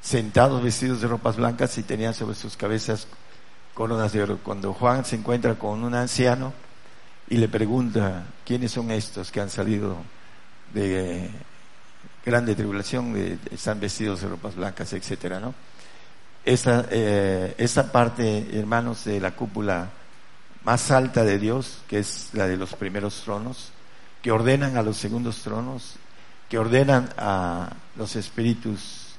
sentados 0.00 0.62
vestidos 0.62 1.02
de 1.02 1.08
ropas 1.08 1.36
blancas 1.36 1.76
y 1.76 1.82
tenían 1.82 2.14
sobre 2.14 2.34
sus 2.34 2.56
cabezas 2.56 3.06
coronas 3.74 4.12
de 4.12 4.22
oro. 4.22 4.38
Cuando 4.42 4.72
Juan 4.72 5.04
se 5.04 5.16
encuentra 5.16 5.56
con 5.56 5.84
un 5.84 5.94
anciano 5.94 6.54
y 7.28 7.36
le 7.36 7.48
pregunta, 7.48 8.24
¿quiénes 8.46 8.72
son 8.72 8.90
estos 8.90 9.30
que 9.30 9.40
han 9.40 9.50
salido 9.50 9.96
de 10.72 11.30
grande 12.24 12.54
tribulación, 12.54 13.38
están 13.50 13.80
vestidos 13.80 14.20
de 14.20 14.28
ropas 14.28 14.56
blancas, 14.56 14.92
etcétera, 14.92 15.40
¿no? 15.40 15.54
Esta, 16.44 16.86
eh, 16.90 17.54
esta 17.58 17.92
parte, 17.92 18.48
hermanos, 18.58 19.04
de 19.04 19.20
la 19.20 19.32
cúpula 19.32 19.90
más 20.64 20.90
alta 20.90 21.24
de 21.24 21.38
Dios, 21.38 21.82
que 21.88 21.98
es 21.98 22.30
la 22.32 22.46
de 22.46 22.56
los 22.56 22.74
primeros 22.74 23.22
tronos, 23.24 23.72
que 24.22 24.32
ordenan 24.32 24.76
a 24.76 24.82
los 24.82 24.96
segundos 24.96 25.42
tronos, 25.42 25.96
que 26.48 26.58
ordenan 26.58 27.10
a 27.16 27.70
los 27.96 28.16
espíritus 28.16 29.14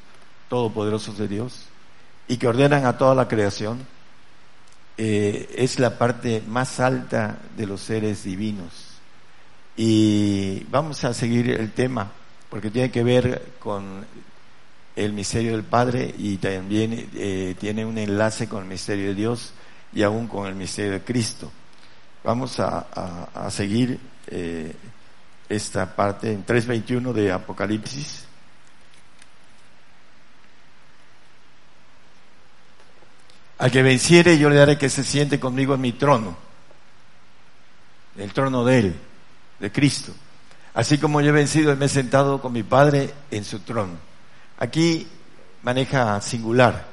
todopoderosos 0.50 1.18
de 1.18 1.28
Dios 1.28 1.66
y 2.28 2.38
que 2.38 2.48
ordenan 2.48 2.86
a 2.86 2.98
toda 2.98 3.16
la 3.16 3.28
creación, 3.28 3.80
eh, 4.98 5.50
es 5.56 5.80
la 5.80 5.98
parte 5.98 6.44
más 6.48 6.80
alta 6.80 7.38
de 7.56 7.66
los 7.66 7.82
seres 7.82 8.24
divinos. 8.24 8.92
Y 9.78 10.66
vamos 10.66 11.04
a 11.04 11.14
seguir 11.14 11.50
el 11.50 11.72
tema, 11.72 12.12
porque 12.52 12.70
tiene 12.70 12.92
que 12.92 13.02
ver 13.02 13.54
con 13.60 14.06
el 14.98 15.14
misterio 15.14 15.54
del 15.54 15.64
Padre 15.64 16.14
y 16.18 16.36
también 16.36 17.10
eh, 17.16 17.56
tiene 17.58 17.86
un 17.86 17.98
enlace 17.98 18.50
con 18.50 18.64
el 18.64 18.68
misterio 18.68 19.08
de 19.08 19.16
Dios 19.16 19.54
y 19.94 20.04
aún 20.04 20.28
con 20.28 20.46
el 20.48 20.56
misterio 20.56 20.92
de 20.92 21.02
Cristo. 21.02 21.50
Vamos 22.26 22.60
a, 22.60 23.48
seguir 23.50 23.98
eh, 24.28 24.76
esta 25.48 25.96
parte 25.96 26.34
en 26.34 26.46
3.21 26.46 27.14
de 27.14 27.32
Apocalipsis. 27.32 28.26
Al 33.60 33.72
que 33.72 33.82
venciere 33.82 34.38
yo 34.38 34.50
le 34.50 34.58
daré 34.58 34.78
que 34.78 34.90
se 34.90 35.06
siente 35.06 35.40
conmigo 35.40 35.74
en 35.76 35.82
mi 35.82 35.94
trono, 35.94 36.36
el 38.18 38.34
trono 38.34 38.66
de 38.66 38.80
Él, 38.80 38.96
de 39.58 39.72
Cristo. 39.72 40.14
Así 40.74 40.98
como 40.98 41.22
yo 41.22 41.30
he 41.30 41.34
vencido 41.34 41.76
me 41.76 41.86
he 41.86 41.90
sentado 41.90 42.42
con 42.42 42.54
mi 42.54 42.64
Padre 42.64 43.14
en 43.30 43.44
su 43.44 43.60
trono. 43.60 43.94
Aquí 44.58 45.08
maneja 45.64 46.20
singular, 46.22 46.86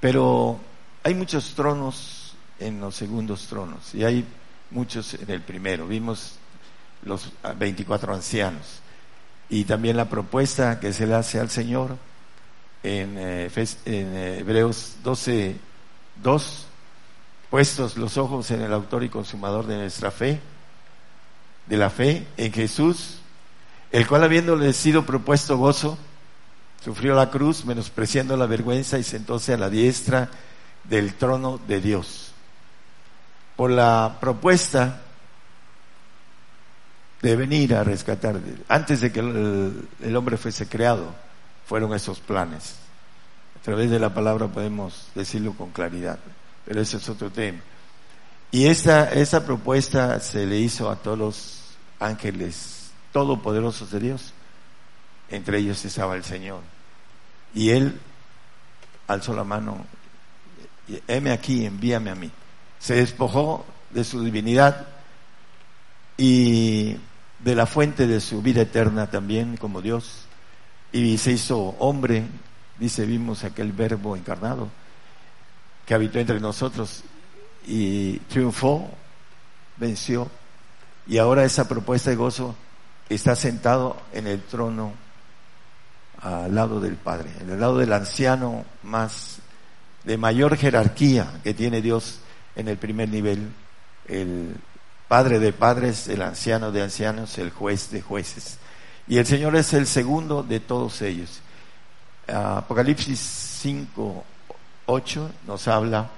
pero 0.00 0.60
hay 1.02 1.14
muchos 1.14 1.54
tronos 1.54 2.34
en 2.58 2.80
los 2.80 2.94
segundos 2.94 3.46
tronos 3.46 3.94
y 3.94 4.04
hay 4.04 4.24
muchos 4.70 5.14
en 5.14 5.30
el 5.30 5.40
primero. 5.40 5.86
Vimos 5.86 6.36
los 7.04 7.32
24 7.56 8.14
ancianos 8.14 8.80
y 9.48 9.64
también 9.64 9.96
la 9.96 10.08
propuesta 10.08 10.78
que 10.78 10.92
se 10.92 11.06
le 11.06 11.14
hace 11.14 11.40
al 11.40 11.50
Señor 11.50 11.96
en, 12.82 13.16
eh, 13.18 13.50
eh, 13.56 14.36
Hebreos 14.40 14.96
12, 15.02 15.56
2, 16.22 16.66
puestos 17.50 17.96
los 17.96 18.16
ojos 18.16 18.50
en 18.52 18.62
el 18.62 18.72
autor 18.72 19.02
y 19.04 19.08
consumador 19.08 19.66
de 19.66 19.76
nuestra 19.76 20.10
fe, 20.10 20.40
de 21.70 21.76
la 21.76 21.88
fe 21.88 22.26
en 22.36 22.52
Jesús, 22.52 23.20
el 23.92 24.06
cual 24.08 24.24
habiéndole 24.24 24.72
sido 24.72 25.06
propuesto 25.06 25.56
gozo, 25.56 25.96
sufrió 26.84 27.14
la 27.14 27.30
cruz, 27.30 27.64
menospreciando 27.64 28.36
la 28.36 28.46
vergüenza 28.46 28.98
y 28.98 29.04
sentóse 29.04 29.54
a 29.54 29.56
la 29.56 29.70
diestra 29.70 30.28
del 30.82 31.14
trono 31.14 31.60
de 31.68 31.80
Dios. 31.80 32.32
Por 33.54 33.70
la 33.70 34.18
propuesta 34.20 35.02
de 37.22 37.36
venir 37.36 37.76
a 37.76 37.84
rescatar, 37.84 38.40
antes 38.66 39.00
de 39.00 39.12
que 39.12 39.20
el, 39.20 40.16
hombre 40.16 40.38
fuese 40.38 40.66
creado, 40.66 41.14
fueron 41.66 41.94
esos 41.94 42.18
planes. 42.18 42.74
A 43.60 43.62
través 43.62 43.90
de 43.90 44.00
la 44.00 44.12
palabra 44.12 44.48
podemos 44.48 45.06
decirlo 45.14 45.52
con 45.52 45.70
claridad, 45.70 46.18
pero 46.64 46.80
ese 46.80 46.96
es 46.96 47.08
otro 47.08 47.30
tema. 47.30 47.60
Y 48.50 48.66
esa, 48.66 49.12
esa 49.12 49.46
propuesta 49.46 50.18
se 50.18 50.46
le 50.46 50.58
hizo 50.58 50.90
a 50.90 50.96
todos 50.96 51.18
los 51.18 51.59
ángeles 52.00 52.90
todopoderosos 53.12 53.90
de 53.90 54.00
Dios. 54.00 54.32
Entre 55.28 55.58
ellos 55.58 55.84
estaba 55.84 56.16
el 56.16 56.24
Señor. 56.24 56.60
Y 57.54 57.70
él 57.70 58.00
alzó 59.06 59.34
la 59.34 59.44
mano, 59.44 59.86
heme 61.06 61.30
aquí, 61.30 61.64
envíame 61.64 62.10
a 62.10 62.14
mí. 62.14 62.30
Se 62.78 62.94
despojó 62.94 63.64
de 63.90 64.02
su 64.04 64.24
divinidad 64.24 64.88
y 66.16 66.96
de 67.38 67.54
la 67.54 67.66
fuente 67.66 68.06
de 68.06 68.20
su 68.20 68.42
vida 68.42 68.62
eterna 68.62 69.08
también 69.08 69.56
como 69.56 69.82
Dios. 69.82 70.26
Y 70.92 71.18
se 71.18 71.32
hizo 71.32 71.76
hombre, 71.78 72.24
dice, 72.78 73.06
vimos 73.06 73.44
aquel 73.44 73.72
verbo 73.72 74.16
encarnado 74.16 74.68
que 75.86 75.94
habitó 75.94 76.20
entre 76.20 76.38
nosotros 76.38 77.02
y 77.66 78.18
triunfó, 78.20 78.88
venció. 79.76 80.30
Y 81.10 81.18
ahora 81.18 81.42
esa 81.42 81.66
propuesta 81.66 82.10
de 82.10 82.14
gozo 82.14 82.54
está 83.08 83.34
sentado 83.34 84.00
en 84.12 84.28
el 84.28 84.40
trono 84.44 84.92
al 86.22 86.54
lado 86.54 86.80
del 86.80 86.94
Padre, 86.94 87.30
en 87.40 87.50
el 87.50 87.58
lado 87.58 87.78
del 87.78 87.92
anciano 87.92 88.64
más 88.84 89.38
de 90.04 90.16
mayor 90.16 90.56
jerarquía 90.56 91.40
que 91.42 91.52
tiene 91.52 91.82
Dios 91.82 92.20
en 92.54 92.68
el 92.68 92.76
primer 92.76 93.08
nivel, 93.08 93.50
el 94.06 94.54
Padre 95.08 95.40
de 95.40 95.52
padres, 95.52 96.06
el 96.06 96.22
anciano 96.22 96.70
de 96.70 96.82
ancianos, 96.82 97.38
el 97.38 97.50
juez 97.50 97.90
de 97.90 98.02
jueces. 98.02 98.58
Y 99.08 99.18
el 99.18 99.26
Señor 99.26 99.56
es 99.56 99.74
el 99.74 99.88
segundo 99.88 100.44
de 100.44 100.60
todos 100.60 101.02
ellos. 101.02 101.40
Apocalipsis 102.28 103.18
5, 103.18 104.24
8 104.86 105.30
nos 105.48 105.66
habla, 105.66 106.08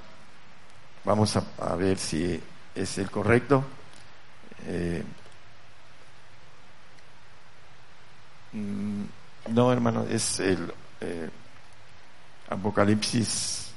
vamos 1.02 1.34
a, 1.34 1.76
ver 1.76 1.96
si 1.96 2.38
es 2.74 2.98
el 2.98 3.10
correcto. 3.10 3.64
Eh, 4.66 5.02
mm, 8.52 9.04
no, 9.48 9.72
hermano, 9.72 10.04
es 10.08 10.40
el 10.40 10.72
eh, 11.00 11.28
Apocalipsis 12.48 13.72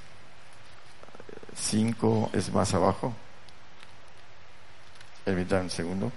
5, 1.56 2.32
es 2.34 2.52
más 2.52 2.74
abajo. 2.74 3.16
Permítanme 5.24 5.64
un 5.64 5.70
segundo. 5.70 6.12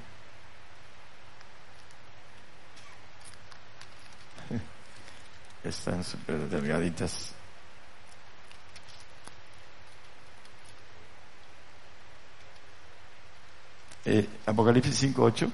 Están 5.64 6.04
súper 6.04 6.48
delgaditas. 6.48 7.37
Eh, 14.10 14.26
Apocalipsis 14.46 14.96
5, 14.96 15.22
8. 15.22 15.52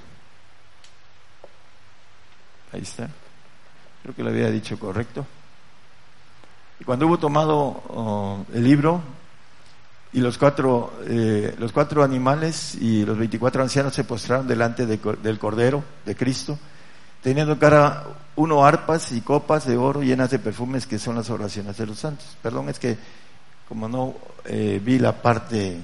Ahí 2.71 2.81
está. 2.81 3.09
Creo 4.01 4.15
que 4.15 4.23
lo 4.23 4.29
había 4.29 4.49
dicho 4.49 4.79
correcto. 4.79 5.25
Y 6.79 6.85
cuando 6.85 7.05
hubo 7.05 7.19
tomado 7.19 7.55
oh, 7.89 8.45
el 8.53 8.63
libro 8.63 9.01
y 10.13 10.21
los 10.21 10.37
cuatro, 10.37 10.93
eh, 11.05 11.53
los 11.59 11.73
cuatro 11.73 12.01
animales 12.01 12.75
y 12.75 13.05
los 13.05 13.17
veinticuatro 13.17 13.61
ancianos 13.61 13.93
se 13.93 14.05
postraron 14.05 14.47
delante 14.47 14.85
del 14.85 15.37
Cordero 15.39 15.83
de 16.05 16.15
Cristo, 16.15 16.57
teniendo 17.21 17.59
cara 17.59 18.05
uno 18.37 18.65
arpas 18.65 19.11
y 19.11 19.19
copas 19.19 19.65
de 19.65 19.75
oro 19.75 20.01
llenas 20.01 20.31
de 20.31 20.39
perfumes 20.39 20.87
que 20.87 20.97
son 20.97 21.15
las 21.15 21.29
oraciones 21.29 21.75
de 21.75 21.87
los 21.87 21.99
santos. 21.99 22.37
Perdón, 22.41 22.69
es 22.69 22.79
que 22.79 22.97
como 23.67 23.89
no 23.89 24.15
eh, 24.45 24.79
vi 24.81 24.97
la 24.97 25.11
parte 25.21 25.81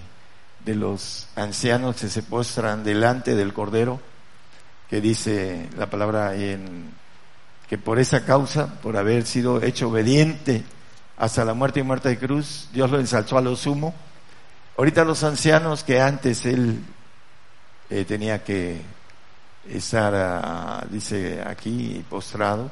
de 0.66 0.76
los 0.76 1.28
ancianos 1.36 1.96
que 1.96 2.10
se 2.10 2.24
postran 2.24 2.84
delante 2.84 3.36
del 3.36 3.54
Cordero, 3.54 4.00
que 4.90 5.02
dice 5.02 5.70
la 5.78 5.90
palabra 5.90 6.36
en 6.36 6.92
que 7.68 7.78
por 7.78 8.00
esa 8.00 8.26
causa, 8.26 8.82
por 8.82 8.98
haber 8.98 9.26
sido 9.26 9.64
hecho 9.64 9.90
obediente 9.90 10.64
hasta 11.18 11.46
la 11.46 11.54
muerte 11.54 11.80
y 11.80 11.84
muerte 11.84 12.10
de 12.10 12.20
cruz, 12.20 12.68
Dios 12.74 12.92
lo 12.92 13.00
ensalzó 13.00 13.38
a 13.38 13.42
lo 13.42 13.56
sumo. 13.56 13.96
Ahorita 14.78 15.06
los 15.06 15.24
ancianos 15.24 15.84
que 15.84 16.02
antes 16.02 16.46
él 16.46 16.84
eh, 17.90 18.04
tenía 18.06 18.44
que 18.44 18.82
estar, 19.70 20.14
ah, 20.16 20.86
dice 20.90 21.42
aquí, 21.46 22.04
postrado, 22.10 22.72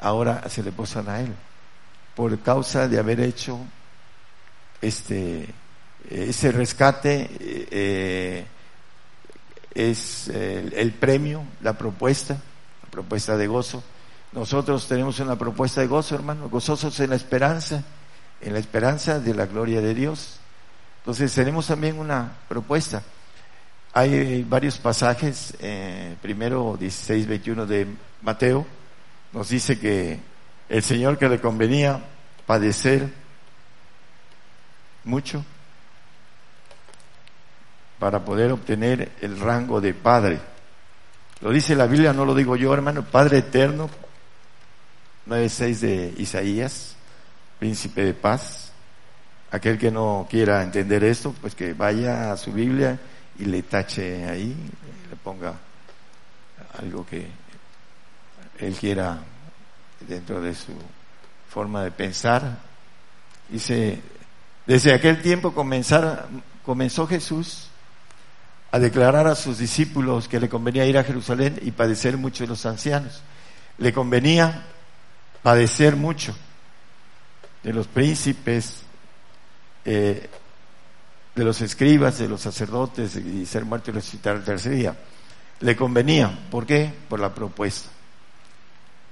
ahora 0.00 0.48
se 0.48 0.62
le 0.62 0.72
postran 0.72 1.08
a 1.08 1.20
él, 1.20 1.32
por 2.14 2.38
causa 2.40 2.88
de 2.88 2.98
haber 2.98 3.20
hecho 3.20 3.58
este, 4.82 5.48
ese 6.10 6.52
rescate, 6.52 7.30
eh, 7.40 8.46
es 9.74 10.28
el, 10.28 10.92
premio, 10.92 11.44
la 11.62 11.72
propuesta, 11.72 12.34
la 12.82 12.90
propuesta 12.90 13.36
de 13.36 13.46
gozo. 13.46 13.82
Nosotros 14.32 14.86
tenemos 14.86 15.18
una 15.20 15.36
propuesta 15.36 15.80
de 15.80 15.86
gozo, 15.86 16.14
hermano, 16.14 16.48
gozosos 16.48 16.98
en 17.00 17.10
la 17.10 17.16
esperanza, 17.16 17.82
en 18.40 18.52
la 18.52 18.58
esperanza 18.58 19.18
de 19.18 19.34
la 19.34 19.46
gloria 19.46 19.80
de 19.80 19.94
Dios. 19.94 20.38
Entonces 20.98 21.32
tenemos 21.34 21.66
también 21.66 21.98
una 21.98 22.32
propuesta. 22.48 23.02
Hay 23.92 24.42
varios 24.42 24.78
pasajes, 24.78 25.54
eh, 25.60 26.16
primero 26.20 26.76
16, 26.78 27.26
21 27.26 27.66
de 27.66 27.86
Mateo, 28.22 28.66
nos 29.32 29.48
dice 29.48 29.78
que 29.78 30.20
el 30.68 30.82
Señor 30.82 31.18
que 31.18 31.28
le 31.28 31.40
convenía 31.40 32.00
padecer 32.46 33.12
mucho 35.04 35.44
para 38.04 38.22
poder 38.22 38.52
obtener 38.52 39.12
el 39.22 39.40
rango 39.40 39.80
de 39.80 39.94
Padre. 39.94 40.38
Lo 41.40 41.50
dice 41.50 41.74
la 41.74 41.86
Biblia, 41.86 42.12
no 42.12 42.26
lo 42.26 42.34
digo 42.34 42.54
yo, 42.54 42.74
hermano, 42.74 43.02
Padre 43.02 43.38
eterno, 43.38 43.88
9.6 45.26 45.78
de 45.78 46.14
Isaías, 46.18 46.96
príncipe 47.58 48.04
de 48.04 48.12
paz. 48.12 48.72
Aquel 49.52 49.78
que 49.78 49.90
no 49.90 50.26
quiera 50.28 50.62
entender 50.62 51.02
esto, 51.02 51.34
pues 51.40 51.54
que 51.54 51.72
vaya 51.72 52.30
a 52.30 52.36
su 52.36 52.52
Biblia 52.52 53.00
y 53.38 53.46
le 53.46 53.62
tache 53.62 54.26
ahí, 54.26 54.54
le 55.08 55.16
ponga 55.16 55.54
algo 56.78 57.06
que 57.06 57.26
él 58.58 58.74
quiera 58.74 59.18
dentro 60.06 60.42
de 60.42 60.54
su 60.54 60.74
forma 61.48 61.82
de 61.82 61.90
pensar. 61.90 62.58
Dice, 63.48 63.98
desde 64.66 64.92
aquel 64.92 65.22
tiempo 65.22 65.54
comenzó 65.54 67.06
Jesús 67.06 67.70
a 68.74 68.80
declarar 68.80 69.28
a 69.28 69.36
sus 69.36 69.58
discípulos 69.58 70.26
que 70.26 70.40
le 70.40 70.48
convenía 70.48 70.84
ir 70.84 70.98
a 70.98 71.04
Jerusalén 71.04 71.60
y 71.62 71.70
padecer 71.70 72.16
mucho 72.16 72.42
de 72.42 72.48
los 72.48 72.66
ancianos. 72.66 73.22
Le 73.78 73.92
convenía 73.92 74.64
padecer 75.44 75.94
mucho 75.94 76.34
de 77.62 77.72
los 77.72 77.86
príncipes, 77.86 78.82
eh, 79.84 80.28
de 81.36 81.44
los 81.44 81.60
escribas, 81.60 82.18
de 82.18 82.28
los 82.28 82.40
sacerdotes 82.40 83.14
y 83.14 83.46
ser 83.46 83.64
muerto 83.64 83.92
y 83.92 83.94
resucitar 83.94 84.34
el 84.34 84.42
tercer 84.42 84.72
día. 84.72 84.96
Le 85.60 85.76
convenía. 85.76 86.36
¿Por 86.50 86.66
qué? 86.66 86.92
Por 87.08 87.20
la 87.20 87.32
propuesta. 87.32 87.90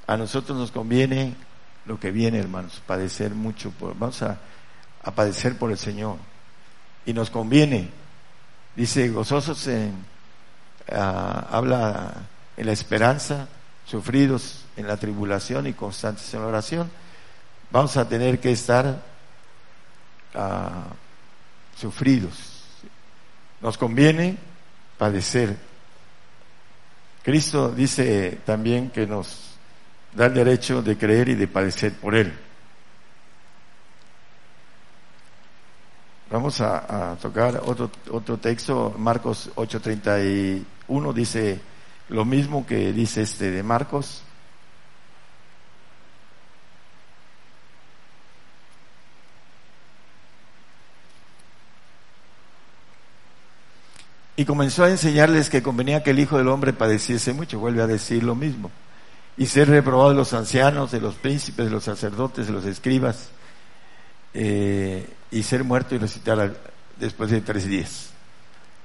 A 0.08 0.16
nosotros 0.16 0.58
nos 0.58 0.72
conviene 0.72 1.36
lo 1.86 2.00
que 2.00 2.10
viene, 2.10 2.40
hermanos, 2.40 2.82
padecer 2.84 3.32
mucho. 3.32 3.70
Por, 3.70 3.96
vamos 3.96 4.22
a, 4.22 4.40
padecer 5.14 5.56
por 5.56 5.70
el 5.70 5.78
Señor. 5.78 6.16
Y 7.06 7.12
nos 7.12 7.30
conviene. 7.30 8.01
Dice, 8.74 9.08
gozosos 9.10 9.66
en, 9.66 9.94
ah, 10.90 11.46
habla 11.50 12.14
en 12.56 12.66
la 12.66 12.72
esperanza, 12.72 13.48
sufridos 13.84 14.64
en 14.76 14.86
la 14.86 14.96
tribulación 14.96 15.66
y 15.66 15.74
constantes 15.74 16.32
en 16.32 16.40
la 16.40 16.46
oración. 16.46 16.90
Vamos 17.70 17.96
a 17.96 18.08
tener 18.08 18.40
que 18.40 18.52
estar 18.52 19.02
ah, 20.34 20.84
sufridos. 21.76 22.64
Nos 23.60 23.76
conviene 23.76 24.36
padecer. 24.98 25.56
Cristo 27.22 27.70
dice 27.70 28.40
también 28.44 28.90
que 28.90 29.06
nos 29.06 29.56
da 30.12 30.26
el 30.26 30.34
derecho 30.34 30.82
de 30.82 30.96
creer 30.96 31.28
y 31.28 31.34
de 31.34 31.48
padecer 31.48 31.92
por 31.94 32.14
Él. 32.14 32.32
Vamos 36.32 36.62
a, 36.62 37.14
tocar 37.20 37.60
otro, 37.66 37.90
otro 38.10 38.38
texto, 38.38 38.94
Marcos 38.96 39.50
8:31 39.54 41.12
dice 41.12 41.60
lo 42.08 42.24
mismo 42.24 42.64
que 42.66 42.90
dice 42.94 43.20
este 43.20 43.50
de 43.50 43.62
Marcos. 43.62 44.22
Y 54.36 54.46
comenzó 54.46 54.84
a 54.84 54.90
enseñarles 54.90 55.50
que 55.50 55.62
convenía 55.62 56.02
que 56.02 56.12
el 56.12 56.18
Hijo 56.18 56.38
del 56.38 56.48
Hombre 56.48 56.72
padeciese 56.72 57.34
mucho, 57.34 57.58
vuelve 57.58 57.82
a 57.82 57.86
decir 57.86 58.22
lo 58.22 58.34
mismo, 58.34 58.70
y 59.36 59.44
ser 59.44 59.68
reprobado 59.68 60.08
de 60.08 60.16
los 60.16 60.32
ancianos, 60.32 60.92
de 60.92 61.00
los 61.02 61.16
príncipes, 61.16 61.66
de 61.66 61.70
los 61.70 61.84
sacerdotes, 61.84 62.46
de 62.46 62.52
los 62.54 62.64
escribas, 62.64 63.28
eh, 64.32 65.06
y 65.32 65.42
ser 65.42 65.64
muerto 65.64 65.96
y 65.96 65.98
resucitar 65.98 66.56
después 66.98 67.30
de 67.30 67.40
tres 67.40 67.66
días. 67.66 68.10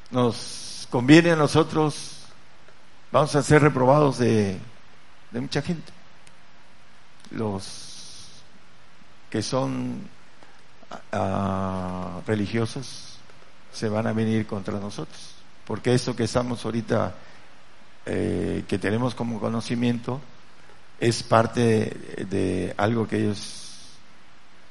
Nos 0.09 0.87
conviene 0.89 1.31
a 1.31 1.35
nosotros, 1.35 2.21
vamos 3.11 3.35
a 3.35 3.43
ser 3.43 3.61
reprobados 3.61 4.17
de, 4.17 4.57
de 5.29 5.41
mucha 5.41 5.61
gente. 5.61 5.93
Los 7.29 8.41
que 9.29 9.43
son 9.43 10.09
ah, 11.11 12.21
religiosos 12.25 13.19
se 13.71 13.89
van 13.89 14.07
a 14.07 14.13
venir 14.13 14.47
contra 14.47 14.79
nosotros 14.79 15.37
porque 15.67 15.93
esto 15.93 16.15
que 16.15 16.23
estamos 16.23 16.63
ahorita, 16.63 17.13
eh, 18.05 18.63
que 18.69 18.79
tenemos 18.79 19.13
como 19.13 19.37
conocimiento, 19.37 20.21
es 20.97 21.21
parte 21.23 22.25
de, 22.29 22.73
algo 22.77 23.05
que 23.05 23.17
ellos, 23.17 23.66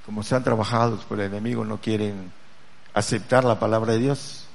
como 0.06 0.22
se 0.22 0.34
han 0.34 0.44
trabajado 0.44 0.98
por 1.00 1.20
el 1.20 1.26
enemigo, 1.26 1.64
no 1.64 1.80
quieren 1.80 2.32
aceptar 2.94 3.44
la 3.44 3.58
palabra 3.58 3.92
de 3.92 3.98
Dios 3.98 4.46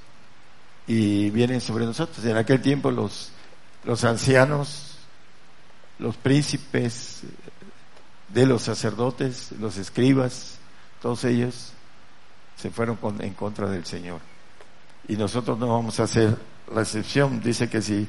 y 0.86 1.30
vienen 1.30 1.60
sobre 1.60 1.84
nosotros. 1.84 2.24
En 2.24 2.36
aquel 2.36 2.60
tiempo 2.60 2.90
los, 2.90 3.30
los 3.84 4.02
ancianos, 4.04 4.96
los 5.98 6.16
príncipes 6.16 7.20
de 8.28 8.46
los 8.46 8.62
sacerdotes, 8.62 9.52
los 9.60 9.76
escribas, 9.76 10.58
todos 11.00 11.24
ellos 11.24 11.72
se 12.56 12.70
fueron 12.70 12.98
en 13.20 13.34
contra 13.34 13.68
del 13.68 13.84
Señor 13.84 14.20
y 15.08 15.16
nosotros 15.16 15.58
no 15.58 15.68
vamos 15.68 16.00
a 16.00 16.04
hacer 16.04 16.36
la 16.72 16.82
excepción. 16.82 17.40
Dice 17.40 17.68
que 17.68 17.82
si 17.82 18.08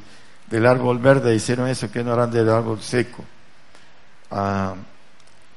del 0.49 0.65
árbol 0.65 0.99
verde 0.99 1.35
hicieron 1.35 1.67
eso, 1.67 1.91
que 1.91 2.03
no 2.03 2.13
harán 2.13 2.31
del 2.31 2.49
árbol 2.49 2.81
seco? 2.81 3.23
Ah, 4.31 4.75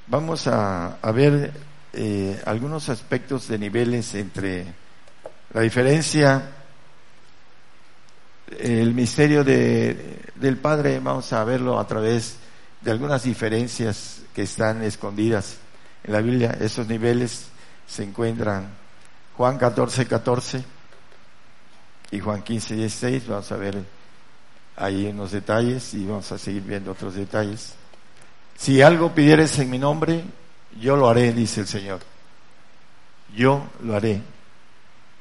vamos 0.07 0.47
a, 0.47 0.99
ver 1.15 1.53
eh, 1.99 2.43
algunos 2.45 2.91
aspectos 2.91 3.49
de 3.49 3.59
niveles 3.59 4.15
entre 4.15 4.67
la 5.55 5.63
diferencia, 5.63 6.51
el 8.59 8.93
misterio 8.93 9.43
de, 9.43 10.21
del 10.35 10.59
Padre, 10.59 11.01
vamos 11.01 11.33
a 11.33 11.43
verlo 11.45 11.79
a 11.79 11.87
través 11.87 12.37
de 12.83 12.91
algunas 12.91 13.23
diferencias 13.23 14.21
que 14.35 14.43
están 14.43 14.83
escondidas 14.83 15.57
en 16.05 16.13
la 16.13 16.21
Biblia. 16.21 16.59
Esos 16.61 16.87
niveles 16.87 17.47
se 17.87 18.03
encuentran 18.03 18.69
Juan 19.35 19.57
14, 19.57 20.07
14 20.07 20.65
y 22.11 22.21
Juan 22.21 22.43
15, 22.43 22.77
16, 22.77 23.27
vamos 23.27 23.51
a 23.51 23.57
ver 23.57 23.83
ahí 24.77 25.07
unos 25.07 25.33
detalles 25.33 25.95
y 25.95 26.05
vamos 26.05 26.31
a 26.31 26.37
seguir 26.37 26.63
viendo 26.63 26.93
otros 26.93 27.15
detalles. 27.15 27.73
Si 28.55 28.83
algo 28.83 29.15
pidieres 29.15 29.59
en 29.59 29.71
mi 29.71 29.79
nombre, 29.79 30.23
yo 30.81 30.97
lo 30.97 31.09
haré, 31.09 31.33
dice 31.33 31.61
el 31.61 31.67
Señor. 31.67 32.01
Yo 33.35 33.67
lo 33.83 33.97
haré. 33.97 34.23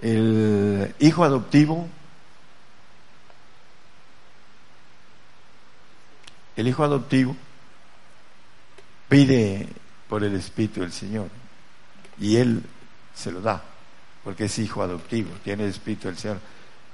El 0.02 0.94
hijo 1.00 1.24
adoptivo, 1.24 1.88
el 6.56 6.68
hijo 6.68 6.84
adoptivo 6.84 7.36
pide 9.10 9.68
por 10.10 10.24
el 10.24 10.36
Espíritu 10.36 10.82
del 10.82 10.92
Señor 10.92 11.30
y 12.20 12.38
él 12.38 12.62
se 13.14 13.32
lo 13.32 13.42
da, 13.42 13.64
porque 14.24 14.46
es 14.46 14.60
hijo 14.60 14.84
adoptivo, 14.84 15.32
tiene 15.44 15.64
el 15.64 15.70
Espíritu 15.70 16.08
del 16.08 16.18
Señor. 16.18 16.40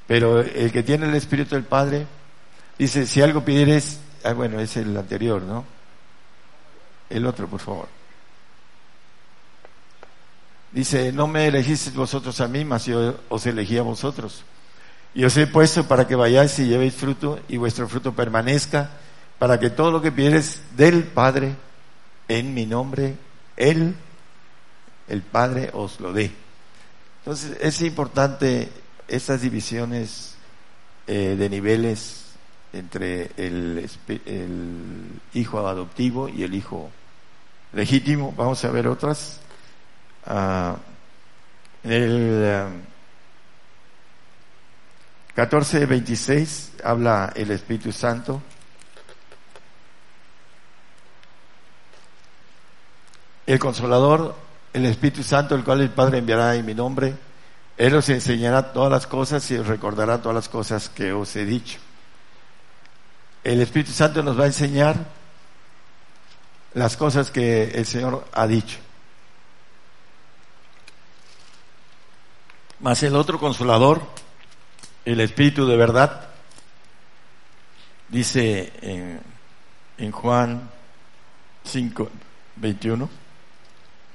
Pero 0.07 0.39
el 0.39 0.71
que 0.71 0.83
tiene 0.83 1.07
el 1.07 1.15
Espíritu 1.15 1.55
del 1.55 1.63
Padre, 1.63 2.05
dice, 2.77 3.07
si 3.07 3.21
algo 3.21 3.43
pidieres, 3.43 3.99
ah, 4.23 4.33
bueno, 4.33 4.59
es 4.59 4.77
el 4.77 4.95
anterior, 4.95 5.41
¿no? 5.41 5.65
El 7.09 7.25
otro, 7.25 7.47
por 7.47 7.59
favor. 7.59 8.00
Dice, 10.71 11.11
no 11.11 11.27
me 11.27 11.47
elegisteis 11.47 11.95
vosotros 11.95 12.39
a 12.39 12.47
mí, 12.47 12.63
mas 12.63 12.85
yo 12.85 13.19
os 13.27 13.45
elegí 13.45 13.77
a 13.77 13.81
vosotros. 13.81 14.43
Y 15.13 15.25
os 15.25 15.35
he 15.35 15.45
puesto 15.47 15.87
para 15.87 16.07
que 16.07 16.15
vayáis 16.15 16.57
y 16.59 16.67
llevéis 16.67 16.93
fruto 16.93 17.39
y 17.49 17.57
vuestro 17.57 17.89
fruto 17.89 18.13
permanezca, 18.13 18.91
para 19.37 19.59
que 19.59 19.69
todo 19.69 19.91
lo 19.91 20.01
que 20.01 20.11
pidieres 20.11 20.61
del 20.77 21.03
Padre 21.03 21.55
en 22.27 22.53
mi 22.53 22.65
nombre, 22.65 23.15
Él, 23.57 23.95
el 25.09 25.21
Padre, 25.21 25.69
os 25.73 25.99
lo 25.99 26.13
dé. 26.13 26.31
Entonces 27.19 27.57
es 27.59 27.81
importante 27.81 28.69
estas 29.07 29.41
divisiones 29.41 30.35
eh, 31.07 31.35
de 31.37 31.49
niveles 31.49 32.27
entre 32.71 33.31
el, 33.35 33.89
el 34.25 35.19
hijo 35.33 35.67
adoptivo 35.67 36.29
y 36.29 36.43
el 36.43 36.55
hijo 36.55 36.89
legítimo. 37.73 38.33
Vamos 38.37 38.63
a 38.63 38.71
ver 38.71 38.87
otras. 38.87 39.41
Uh, 40.25 40.77
el 41.83 42.83
14.26 45.35 46.83
habla 46.83 47.31
el 47.35 47.51
Espíritu 47.51 47.91
Santo. 47.91 48.41
El 53.47 53.57
Consolador, 53.57 54.35
el 54.73 54.85
Espíritu 54.85 55.23
Santo, 55.23 55.55
el 55.55 55.63
cual 55.63 55.81
el 55.81 55.89
Padre 55.89 56.19
enviará 56.19 56.55
en 56.55 56.65
mi 56.65 56.73
nombre, 56.73 57.15
Él 57.77 57.95
os 57.95 58.07
enseñará 58.09 58.71
todas 58.71 58.91
las 58.91 59.07
cosas 59.07 59.49
y 59.51 59.57
os 59.57 59.67
recordará 59.67 60.19
todas 60.19 60.35
las 60.35 60.49
cosas 60.49 60.89
que 60.89 61.11
os 61.11 61.35
he 61.35 61.45
dicho. 61.45 61.79
El 63.43 63.59
Espíritu 63.61 63.91
Santo 63.91 64.21
nos 64.21 64.39
va 64.39 64.43
a 64.43 64.47
enseñar 64.47 64.95
las 66.75 66.95
cosas 66.95 67.31
que 67.31 67.71
el 67.71 67.85
Señor 67.85 68.25
ha 68.31 68.45
dicho. 68.45 68.77
Mas 72.81 73.03
el 73.03 73.15
otro 73.15 73.39
consolador, 73.39 74.01
el 75.05 75.19
Espíritu 75.19 75.67
de 75.67 75.77
verdad, 75.77 76.29
dice 78.09 78.73
en, 78.81 79.21
en 79.99 80.11
Juan 80.11 80.67
5, 81.63 82.09
21, 82.55 83.09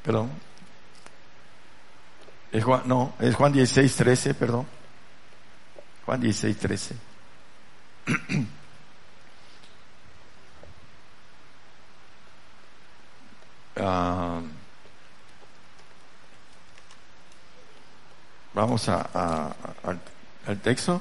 perdón, 0.02 0.30
es 2.50 2.64
Juan, 2.64 2.82
no, 2.86 3.14
es 3.20 3.34
Juan 3.36 3.52
16, 3.52 3.96
13, 3.96 4.34
perdón, 4.34 4.66
Juan 6.04 6.20
16, 6.20 6.58
13. 6.58 6.96
Ah, 13.78 14.40
vamos 18.56 18.88
a, 18.88 19.54
al, 20.46 20.58
texto. 20.60 21.00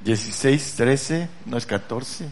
16, 0.00 0.74
13, 0.76 1.28
no 1.46 1.56
es 1.56 1.64
14. 1.64 2.28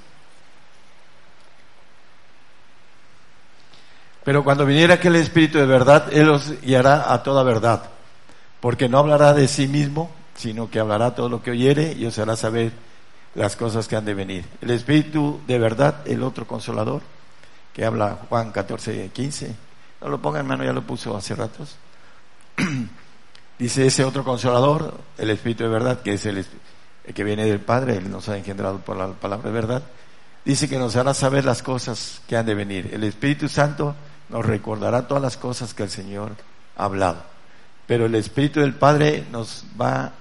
Pero 4.24 4.42
cuando 4.42 4.66
viniera 4.66 4.94
aquel 4.94 5.16
Espíritu 5.16 5.58
de 5.58 5.66
verdad, 5.66 6.12
Él 6.12 6.28
os 6.28 6.60
guiará 6.60 7.12
a 7.12 7.22
toda 7.22 7.42
verdad, 7.44 7.84
porque 8.60 8.88
no 8.88 8.98
hablará 8.98 9.32
de 9.32 9.46
sí 9.46 9.68
mismo, 9.68 10.10
sino 10.34 10.68
que 10.68 10.80
hablará 10.80 11.14
todo 11.14 11.28
lo 11.28 11.42
que 11.42 11.52
oyere 11.52 11.92
y 11.92 12.04
os 12.04 12.18
hará 12.18 12.34
saber 12.34 12.72
las 13.34 13.54
cosas 13.54 13.86
que 13.86 13.96
han 13.96 14.04
de 14.04 14.14
venir. 14.14 14.44
El 14.60 14.70
Espíritu 14.70 15.40
de 15.46 15.58
verdad, 15.58 16.06
el 16.06 16.22
otro 16.24 16.46
consolador, 16.46 17.02
que 17.72 17.84
habla 17.84 18.18
Juan 18.28 18.50
14, 18.50 19.10
15. 19.12 19.54
No 20.00 20.08
lo 20.08 20.20
ponga 20.20 20.40
hermano, 20.40 20.64
ya 20.64 20.72
lo 20.72 20.82
puso 20.82 21.16
hace 21.16 21.34
ratos. 21.36 21.76
Dice 23.58 23.86
ese 23.86 24.04
otro 24.04 24.24
consolador, 24.24 24.98
el 25.16 25.30
Espíritu 25.30 25.64
de 25.64 25.70
verdad, 25.70 26.00
que 26.02 26.14
es 26.14 26.26
el, 26.26 26.44
que 27.14 27.24
viene 27.24 27.46
del 27.46 27.60
Padre, 27.60 27.96
Él 27.96 28.10
nos 28.10 28.28
ha 28.28 28.36
engendrado 28.36 28.78
por 28.78 28.96
la 28.96 29.08
palabra 29.12 29.48
de 29.48 29.54
verdad. 29.54 29.82
Dice 30.44 30.68
que 30.68 30.78
nos 30.78 30.96
hará 30.96 31.14
saber 31.14 31.44
las 31.44 31.62
cosas 31.62 32.20
que 32.28 32.36
han 32.36 32.46
de 32.46 32.54
venir. 32.54 32.90
El 32.92 33.04
Espíritu 33.04 33.48
Santo 33.48 33.94
nos 34.28 34.44
recordará 34.44 35.06
todas 35.06 35.22
las 35.22 35.36
cosas 35.36 35.72
que 35.72 35.84
el 35.84 35.90
Señor 35.90 36.32
ha 36.76 36.84
hablado. 36.84 37.22
Pero 37.86 38.06
el 38.06 38.14
Espíritu 38.14 38.60
del 38.60 38.74
Padre 38.74 39.24
nos 39.30 39.64
va 39.80 40.12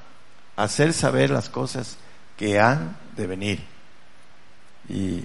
a 0.55 0.63
hacer 0.63 0.93
saber 0.93 1.29
las 1.29 1.49
cosas 1.49 1.97
que 2.37 2.59
han 2.59 2.95
de 3.15 3.27
venir. 3.27 3.63
Y 4.87 5.23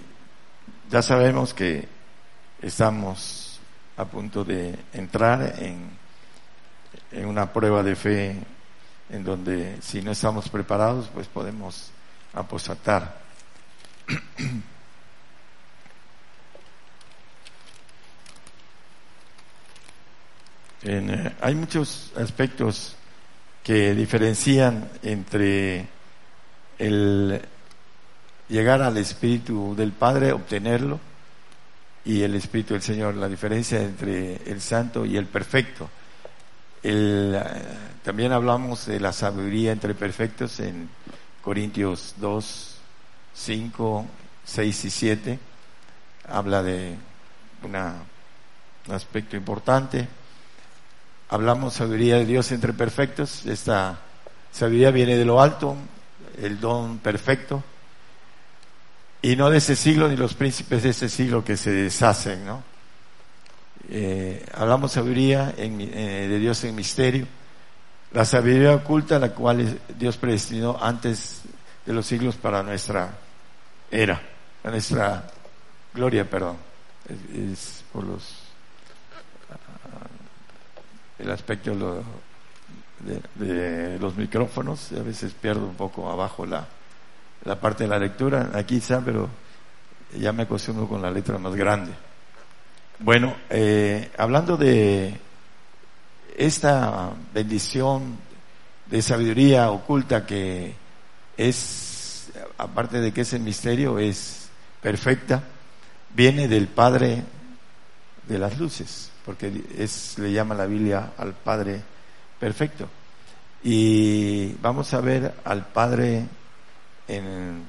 ya 0.91 1.03
sabemos 1.03 1.53
que 1.53 1.87
estamos 2.63 3.61
a 3.97 4.05
punto 4.05 4.45
de 4.45 4.79
entrar 4.93 5.57
en, 5.59 5.98
en 7.13 7.27
una 7.27 7.53
prueba 7.53 7.83
de 7.83 7.97
fe 7.97 8.37
en 9.11 9.25
donde 9.25 9.79
si 9.81 10.03
no 10.03 10.13
estamos 10.13 10.49
preparados 10.49 11.09
pues 11.13 11.27
podemos 11.27 11.91
apostatar. 12.35 13.19
Eh, 20.81 21.35
hay 21.41 21.57
muchos 21.57 22.13
aspectos 22.17 22.95
que 23.65 23.95
diferencian 23.95 24.89
entre 25.03 25.89
el 26.79 27.43
llegar 28.49 28.83
al 28.83 28.97
Espíritu 28.97 29.75
del 29.77 29.93
Padre, 29.93 30.33
obtenerlo, 30.33 31.01
y 32.05 32.23
el 32.23 32.35
Espíritu 32.37 32.75
del 32.75 32.83
Señor, 32.83 33.17
la 33.17 33.29
diferencia 33.29 33.83
entre 33.83 34.37
el 34.51 34.61
santo 34.61 35.05
y 35.05 35.17
el 35.17 35.27
perfecto. 35.27 35.91
El, 36.83 37.35
eh, 37.35 37.45
también 38.05 38.33
hablamos 38.33 38.87
de 38.87 39.01
la 39.01 39.13
sabiduría 39.13 39.73
entre 39.73 39.95
perfectos 39.95 40.61
en 40.61 40.89
Corintios 41.43 42.15
2, 42.19 42.77
5, 43.35 44.07
6 44.45 44.85
y 44.85 44.91
7. 44.91 45.39
Habla 46.29 46.63
de 46.63 46.97
una, 47.63 47.95
un 48.87 48.95
aspecto 48.95 49.37
importante. 49.37 50.09
Hablamos 51.31 51.75
sabiduría 51.75 52.17
de 52.17 52.27
Dios 52.27 52.53
entre 52.53 52.73
perfectos. 52.73 53.45
Esta 53.47 53.99
sabiduría 54.53 54.91
viene 54.91 55.17
de 55.17 55.25
lo 55.25 55.41
alto, 55.41 55.77
el 56.41 56.61
don 56.61 56.99
perfecto 56.99 57.63
y 59.21 59.37
no 59.37 59.51
de 59.51 59.59
ese 59.59 59.77
siglo 59.77 60.09
ni 60.09 60.17
los 60.17 60.35
príncipes 60.35 60.83
de 60.83 60.91
ese 60.91 61.09
siglo 61.09 61.45
que 61.45 61.57
se 61.57 61.71
deshacen, 61.71 62.47
¿no? 62.47 62.63
Eh, 63.89 64.45
hablamos 64.55 64.93
sabiduría 64.93 65.55
en, 65.57 65.81
eh, 65.81 66.29
de 66.29 66.39
Dios 66.39 66.63
en 66.65 66.75
misterio, 66.75 67.27
la 68.13 68.25
sabiduría 68.25 68.75
oculta 68.75 69.19
la 69.19 69.35
cual 69.35 69.79
Dios 69.99 70.17
predestinó 70.17 70.79
antes 70.81 71.43
de 71.87 71.93
los 71.93 72.07
siglos 72.07 72.37
para 72.37 72.63
nuestra 72.63 73.17
era, 73.91 74.21
para 74.63 74.73
nuestra 74.73 75.31
gloria, 75.95 76.29
perdón, 76.29 76.57
es, 77.09 77.85
por 77.93 78.05
los 78.05 78.23
uh, 79.51 81.23
el 81.23 81.31
aspecto 81.31 82.05
de, 83.01 83.47
de 83.47 83.99
los 83.99 84.17
micrófonos, 84.17 84.93
a 84.93 85.03
veces 85.03 85.33
pierdo 85.33 85.67
un 85.67 85.77
poco 85.77 86.11
abajo 86.11 86.45
la 86.45 86.67
la 87.45 87.59
parte 87.61 87.85
de 87.85 87.91
la 87.91 87.99
lectura, 87.99 88.51
aquí 88.55 88.77
está, 88.77 89.01
pero 89.01 89.29
ya 90.17 90.33
me 90.33 90.43
acostumbro 90.43 90.89
con 90.89 91.01
la 91.01 91.11
letra 91.11 91.39
más 91.39 91.55
grande. 91.55 91.93
Bueno, 93.01 93.37
eh, 93.49 94.11
hablando 94.19 94.57
de 94.57 95.17
esta 96.37 97.13
bendición 97.33 98.19
de 98.87 99.03
sabiduría 99.03 99.71
oculta 99.71 100.27
que 100.27 100.75
es, 101.37 102.29
aparte 102.57 103.01
de 103.01 103.13
que 103.13 103.21
es 103.21 103.33
el 103.35 103.43
misterio, 103.43 104.01
es 104.01 104.49
perfecta, 104.83 105.45
viene 106.13 106.49
del 106.49 106.67
Padre 106.67 107.23
de 108.27 108.37
las 108.37 108.59
luces, 108.59 109.13
porque 109.25 109.65
es, 109.79 110.19
le 110.19 110.33
llama 110.33 110.57
la 110.57 110.67
Biblia 110.67 111.13
al 111.19 111.35
Padre 111.35 111.81
perfecto. 112.41 112.89
Y 113.63 114.55
vamos 114.55 114.93
a 114.93 115.01
ver 115.01 115.35
al 115.45 115.67
Padre 115.69 116.25
en 117.07 117.63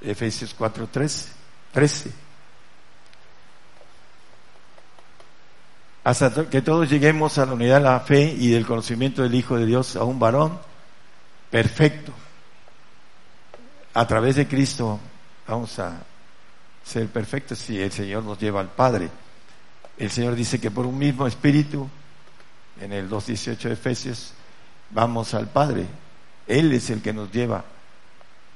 Efesios 0.00 0.54
4, 0.54 0.88
13. 0.90 2.23
Hasta 6.04 6.50
que 6.50 6.60
todos 6.60 6.90
lleguemos 6.90 7.38
a 7.38 7.46
la 7.46 7.54
unidad 7.54 7.78
de 7.78 7.84
la 7.84 8.00
fe 8.00 8.34
y 8.38 8.50
del 8.50 8.66
conocimiento 8.66 9.22
del 9.22 9.34
Hijo 9.34 9.56
de 9.56 9.64
Dios, 9.64 9.96
a 9.96 10.04
un 10.04 10.18
varón 10.18 10.58
perfecto. 11.50 12.12
A 13.94 14.06
través 14.06 14.36
de 14.36 14.46
Cristo 14.46 15.00
vamos 15.48 15.78
a 15.78 16.02
ser 16.84 17.08
perfectos 17.08 17.58
si 17.58 17.80
el 17.80 17.90
Señor 17.90 18.22
nos 18.22 18.38
lleva 18.38 18.60
al 18.60 18.68
Padre. 18.68 19.08
El 19.96 20.10
Señor 20.10 20.34
dice 20.34 20.60
que 20.60 20.70
por 20.70 20.84
un 20.84 20.98
mismo 20.98 21.26
espíritu, 21.26 21.88
en 22.80 22.92
el 22.92 23.08
2.18 23.08 23.56
de 23.56 23.72
Efesios, 23.72 24.34
vamos 24.90 25.32
al 25.32 25.48
Padre. 25.48 25.86
Él 26.46 26.72
es 26.72 26.90
el 26.90 27.00
que 27.00 27.14
nos 27.14 27.32
lleva 27.32 27.64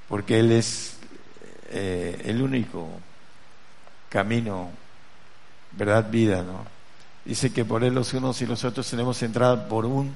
porque 0.09 0.41
Él 0.41 0.53
es 0.53 0.97
eh, 1.71 2.23
el 2.25 2.43
único 2.43 2.89
camino, 4.09 4.71
verdad, 5.73 6.11
vida, 6.11 6.43
¿no? 6.43 6.78
Dice 7.29 7.53
que 7.53 7.63
por 7.63 7.85
Él 7.85 7.95
los 7.95 8.15
unos 8.15 8.41
y 8.41 8.47
los 8.47 8.65
otros 8.65 8.89
tenemos 8.89 9.23
entrada 9.23 9.69
por 9.69 9.85
un 9.85 10.15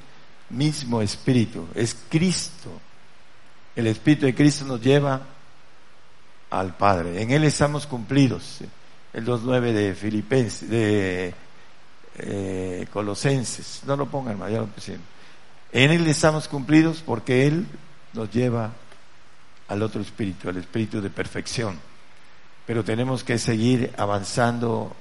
mismo 0.48 1.02
Espíritu, 1.02 1.68
es 1.74 1.94
Cristo. 2.08 2.70
El 3.76 3.86
Espíritu 3.86 4.24
de 4.24 4.34
Cristo 4.34 4.64
nos 4.64 4.80
lleva 4.80 5.20
al 6.48 6.74
Padre. 6.74 7.20
En 7.20 7.30
Él 7.30 7.44
estamos 7.44 7.86
cumplidos. 7.86 8.60
El 9.12 9.26
2.9 9.26 9.72
de 9.72 9.94
Filipenses, 9.94 10.70
de 10.70 11.34
eh, 12.16 12.86
Colosenses. 12.90 13.82
No 13.86 13.94
lo 13.94 14.06
pongan, 14.06 14.38
ya 14.50 14.60
lo 14.60 14.66
pusieron. 14.68 15.02
En 15.70 15.90
Él 15.90 16.06
estamos 16.06 16.48
cumplidos 16.48 17.02
porque 17.04 17.46
Él 17.46 17.66
nos 18.14 18.30
lleva 18.30 18.72
al 19.68 19.82
otro 19.82 20.00
espíritu, 20.00 20.48
al 20.48 20.56
espíritu 20.56 21.02
de 21.02 21.10
perfección. 21.10 21.78
Pero 22.64 22.82
tenemos 22.82 23.22
que 23.22 23.38
seguir 23.38 23.92
avanzando 23.98 24.96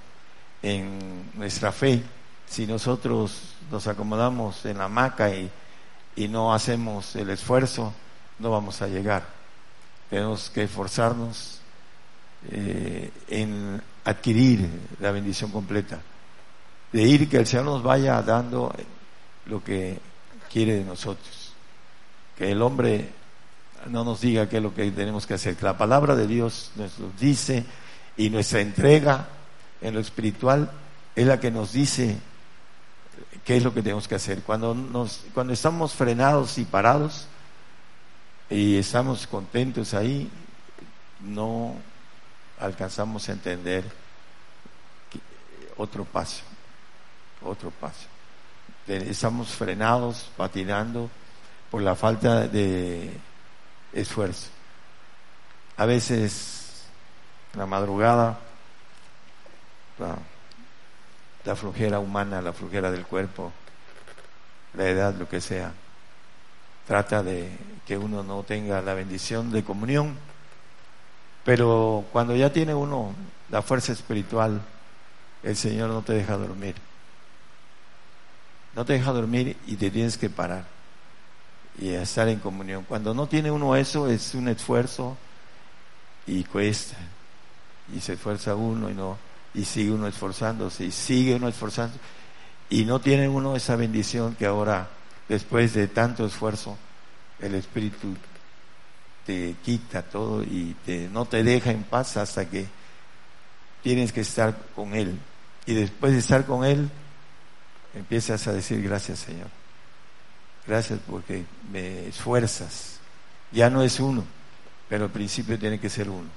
en 0.61 1.31
nuestra 1.33 1.71
fe. 1.71 2.03
Si 2.47 2.67
nosotros 2.67 3.55
nos 3.71 3.87
acomodamos 3.87 4.65
en 4.65 4.77
la 4.77 4.85
hamaca 4.85 5.33
y, 5.33 5.49
y 6.15 6.27
no 6.27 6.53
hacemos 6.53 7.15
el 7.15 7.29
esfuerzo, 7.29 7.93
no 8.39 8.51
vamos 8.51 8.81
a 8.81 8.87
llegar. 8.87 9.25
Tenemos 10.09 10.49
que 10.49 10.63
esforzarnos 10.63 11.61
eh, 12.49 13.11
en 13.29 13.81
adquirir 14.03 14.67
la 14.99 15.11
bendición 15.11 15.51
completa, 15.51 16.01
de 16.91 17.03
ir 17.03 17.29
que 17.29 17.37
el 17.37 17.47
Señor 17.47 17.65
nos 17.65 17.83
vaya 17.83 18.21
dando 18.21 18.73
lo 19.45 19.63
que 19.63 19.99
quiere 20.51 20.75
de 20.75 20.83
nosotros, 20.83 21.53
que 22.37 22.51
el 22.51 22.61
hombre 22.61 23.09
no 23.87 24.03
nos 24.03 24.21
diga 24.21 24.49
qué 24.49 24.57
es 24.57 24.63
lo 24.63 24.73
que 24.73 24.89
tenemos 24.91 25.25
que 25.25 25.35
hacer, 25.35 25.55
que 25.55 25.65
la 25.65 25.77
palabra 25.77 26.15
de 26.15 26.27
Dios 26.27 26.71
nos 26.75 26.99
lo 26.99 27.11
dice 27.19 27.63
y 28.17 28.29
nuestra 28.29 28.59
entrega 28.59 29.27
en 29.81 29.93
lo 29.93 29.99
espiritual 29.99 30.71
es 31.15 31.27
la 31.27 31.39
que 31.39 31.51
nos 31.51 31.73
dice 31.73 32.17
qué 33.43 33.57
es 33.57 33.63
lo 33.63 33.73
que 33.73 33.81
tenemos 33.81 34.07
que 34.07 34.15
hacer. 34.15 34.41
Cuando, 34.43 34.73
nos, 34.73 35.23
cuando 35.33 35.53
estamos 35.53 35.93
frenados 35.93 36.57
y 36.57 36.65
parados 36.65 37.27
y 38.49 38.77
estamos 38.77 39.27
contentos 39.27 39.93
ahí, 39.93 40.29
no 41.21 41.75
alcanzamos 42.59 43.27
a 43.27 43.33
entender 43.33 43.83
otro 45.77 46.05
paso, 46.05 46.43
otro 47.41 47.71
paso. 47.71 48.07
Estamos 48.87 49.49
frenados, 49.49 50.29
patinando 50.35 51.09
por 51.69 51.81
la 51.81 51.95
falta 51.95 52.47
de 52.47 53.11
esfuerzo. 53.93 54.49
A 55.77 55.85
veces, 55.85 56.83
la 57.53 57.65
madrugada, 57.65 58.39
la, 60.01 61.55
flujera 61.55 61.99
humana, 61.99 62.41
la 62.41 62.53
flujera 62.53 62.91
del 62.91 63.05
cuerpo, 63.05 63.51
la 64.73 64.87
edad, 64.87 65.15
lo 65.15 65.27
que 65.27 65.41
sea, 65.41 65.73
trata 66.87 67.23
de 67.23 67.49
que 67.85 67.97
uno 67.97 68.23
no 68.23 68.43
tenga 68.43 68.81
la 68.81 68.93
bendición 68.93 69.51
de 69.51 69.63
comunión 69.63 70.17
pero 71.43 72.05
cuando 72.11 72.35
ya 72.35 72.51
tiene 72.51 72.73
uno 72.73 73.13
la 73.49 73.61
fuerza 73.61 73.91
espiritual, 73.91 74.61
el 75.43 75.55
Señor 75.55 75.89
no 75.89 76.01
te 76.01 76.13
deja 76.13 76.37
dormir. 76.37 76.75
No 78.75 78.85
te 78.85 78.93
deja 78.93 79.11
dormir 79.11 79.57
y 79.65 79.75
te 79.75 79.91
tienes 79.91 80.17
que 80.17 80.29
parar 80.29 80.65
y 81.79 81.89
estar 81.89 82.27
en 82.29 82.39
comunión. 82.39 82.85
Cuando 82.87 83.13
no 83.13 83.27
tiene 83.27 83.51
uno 83.51 83.75
eso, 83.75 84.07
es 84.07 84.33
un 84.35 84.47
esfuerzo 84.47 85.17
y 86.27 86.43
cuesta. 86.43 86.95
Y 87.93 87.99
se 87.99 88.13
esfuerza 88.13 88.55
uno 88.55 88.89
y 88.89 88.93
no, 88.93 89.17
y 89.53 89.65
sigue 89.65 89.91
uno 89.91 90.07
esforzándose, 90.07 90.85
y 90.85 90.91
sigue 90.91 91.35
uno 91.35 91.47
esforzándose. 91.47 91.99
Y 92.69 92.85
no 92.85 93.01
tiene 93.01 93.27
uno 93.27 93.55
esa 93.55 93.75
bendición 93.75 94.35
que 94.35 94.45
ahora, 94.45 94.89
después 95.27 95.73
de 95.73 95.87
tanto 95.87 96.25
esfuerzo, 96.25 96.77
el 97.39 97.55
Espíritu 97.55 98.15
te 99.25 99.55
quita 99.63 100.03
todo 100.03 100.43
y 100.43 100.75
te, 100.85 101.09
no 101.09 101.25
te 101.25 101.43
deja 101.43 101.71
en 101.71 101.83
paz 101.83 102.17
hasta 102.17 102.49
que 102.49 102.67
tienes 103.83 104.11
que 104.11 104.21
estar 104.21 104.57
con 104.75 104.93
Él. 104.93 105.19
Y 105.65 105.73
después 105.73 106.13
de 106.13 106.19
estar 106.19 106.45
con 106.45 106.63
Él, 106.63 106.89
empiezas 107.93 108.47
a 108.47 108.53
decir 108.53 108.81
gracias 108.81 109.19
Señor. 109.19 109.47
Gracias 110.65 110.99
porque 111.07 111.45
me 111.71 112.07
esfuerzas. 112.07 112.99
Ya 113.51 113.69
no 113.69 113.83
es 113.83 113.99
uno, 113.99 114.23
pero 114.87 115.05
al 115.05 115.11
principio 115.11 115.59
tiene 115.59 115.79
que 115.79 115.89
ser 115.89 116.09
uno. 116.09 116.29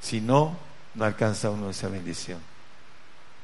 Si 0.00 0.20
no, 0.20 0.56
no 0.94 1.04
alcanza 1.04 1.50
uno 1.50 1.70
esa 1.70 1.88
bendición. 1.88 2.38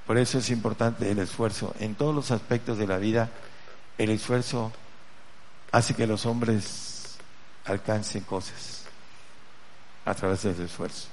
Por 0.07 0.19
eso 0.19 0.39
es 0.39 0.51
importante 0.51 1.11
el 1.11 1.19
esfuerzo. 1.19 1.75
En 1.79 1.95
todos 1.95 2.15
los 2.15 2.31
aspectos 2.31 2.79
de 2.79 2.87
la 2.87 2.99
vida, 2.99 3.31
el 3.99 4.11
esfuerzo 4.11 4.73
hace 5.73 5.95
que 5.95 6.07
los 6.07 6.27
hombres 6.27 7.17
alcancen 7.65 8.23
cosas 8.25 8.85
a 10.05 10.15
través 10.15 10.43
del 10.43 10.61
esfuerzo. 10.61 11.09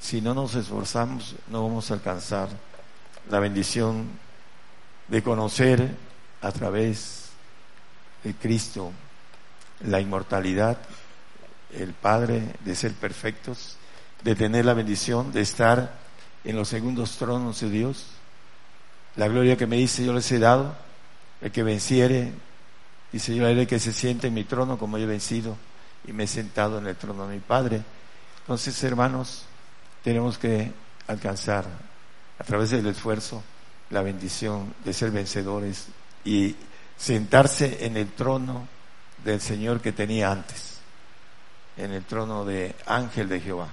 Si 0.00 0.20
no 0.20 0.34
nos 0.34 0.54
esforzamos, 0.54 1.34
no 1.48 1.62
vamos 1.62 1.90
a 1.90 1.94
alcanzar 1.94 2.48
la 3.28 3.40
bendición 3.40 4.06
de 5.08 5.22
conocer 5.22 5.96
a 6.42 6.52
través 6.52 7.30
de 8.22 8.34
Cristo 8.34 8.92
la 9.80 10.00
inmortalidad, 10.00 10.78
el 11.72 11.92
Padre, 11.92 12.54
de 12.64 12.74
ser 12.74 12.92
perfectos, 12.94 13.75
de 14.22 14.34
tener 14.34 14.64
la 14.64 14.74
bendición 14.74 15.32
de 15.32 15.42
estar 15.42 15.92
en 16.44 16.56
los 16.56 16.68
segundos 16.68 17.16
tronos 17.16 17.60
de 17.60 17.70
Dios. 17.70 18.06
La 19.16 19.28
gloria 19.28 19.56
que 19.56 19.66
me 19.66 19.76
dice 19.76 20.04
yo 20.04 20.12
les 20.12 20.30
he 20.32 20.38
dado, 20.38 20.74
el 21.40 21.52
que 21.52 21.62
venciere 21.62 22.32
Dice, 23.12 23.34
yo 23.34 23.46
haré 23.46 23.66
que 23.66 23.78
se 23.78 23.92
siente 23.92 24.26
en 24.26 24.34
mi 24.34 24.44
trono 24.44 24.78
como 24.78 24.98
yo 24.98 25.04
he 25.04 25.06
vencido 25.06 25.56
y 26.06 26.12
me 26.12 26.24
he 26.24 26.26
sentado 26.26 26.78
en 26.78 26.86
el 26.86 26.96
trono 26.96 27.26
de 27.26 27.36
mi 27.36 27.40
Padre. 27.40 27.82
Entonces, 28.40 28.82
hermanos, 28.84 29.44
tenemos 30.02 30.38
que 30.38 30.72
alcanzar 31.06 31.64
a 32.38 32.44
través 32.44 32.70
del 32.70 32.86
esfuerzo 32.86 33.42
la 33.90 34.02
bendición 34.02 34.74
de 34.84 34.92
ser 34.92 35.12
vencedores 35.12 35.86
y 36.24 36.56
sentarse 36.96 37.86
en 37.86 37.96
el 37.96 38.08
trono 38.12 38.68
del 39.24 39.40
Señor 39.40 39.80
que 39.80 39.92
tenía 39.92 40.30
antes, 40.30 40.78
en 41.76 41.92
el 41.92 42.04
trono 42.04 42.44
de 42.44 42.74
ángel 42.86 43.28
de 43.28 43.40
Jehová. 43.40 43.68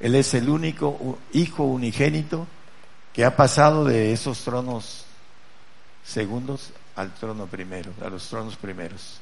Él 0.00 0.14
es 0.14 0.32
el 0.34 0.48
único 0.48 1.18
hijo 1.32 1.64
unigénito 1.64 2.46
que 3.12 3.24
ha 3.24 3.36
pasado 3.36 3.84
de 3.84 4.12
esos 4.12 4.42
tronos 4.44 5.04
segundos 6.04 6.72
al 6.96 7.12
trono 7.14 7.46
primero, 7.46 7.92
a 8.04 8.08
los 8.08 8.28
tronos 8.28 8.56
primeros. 8.56 9.20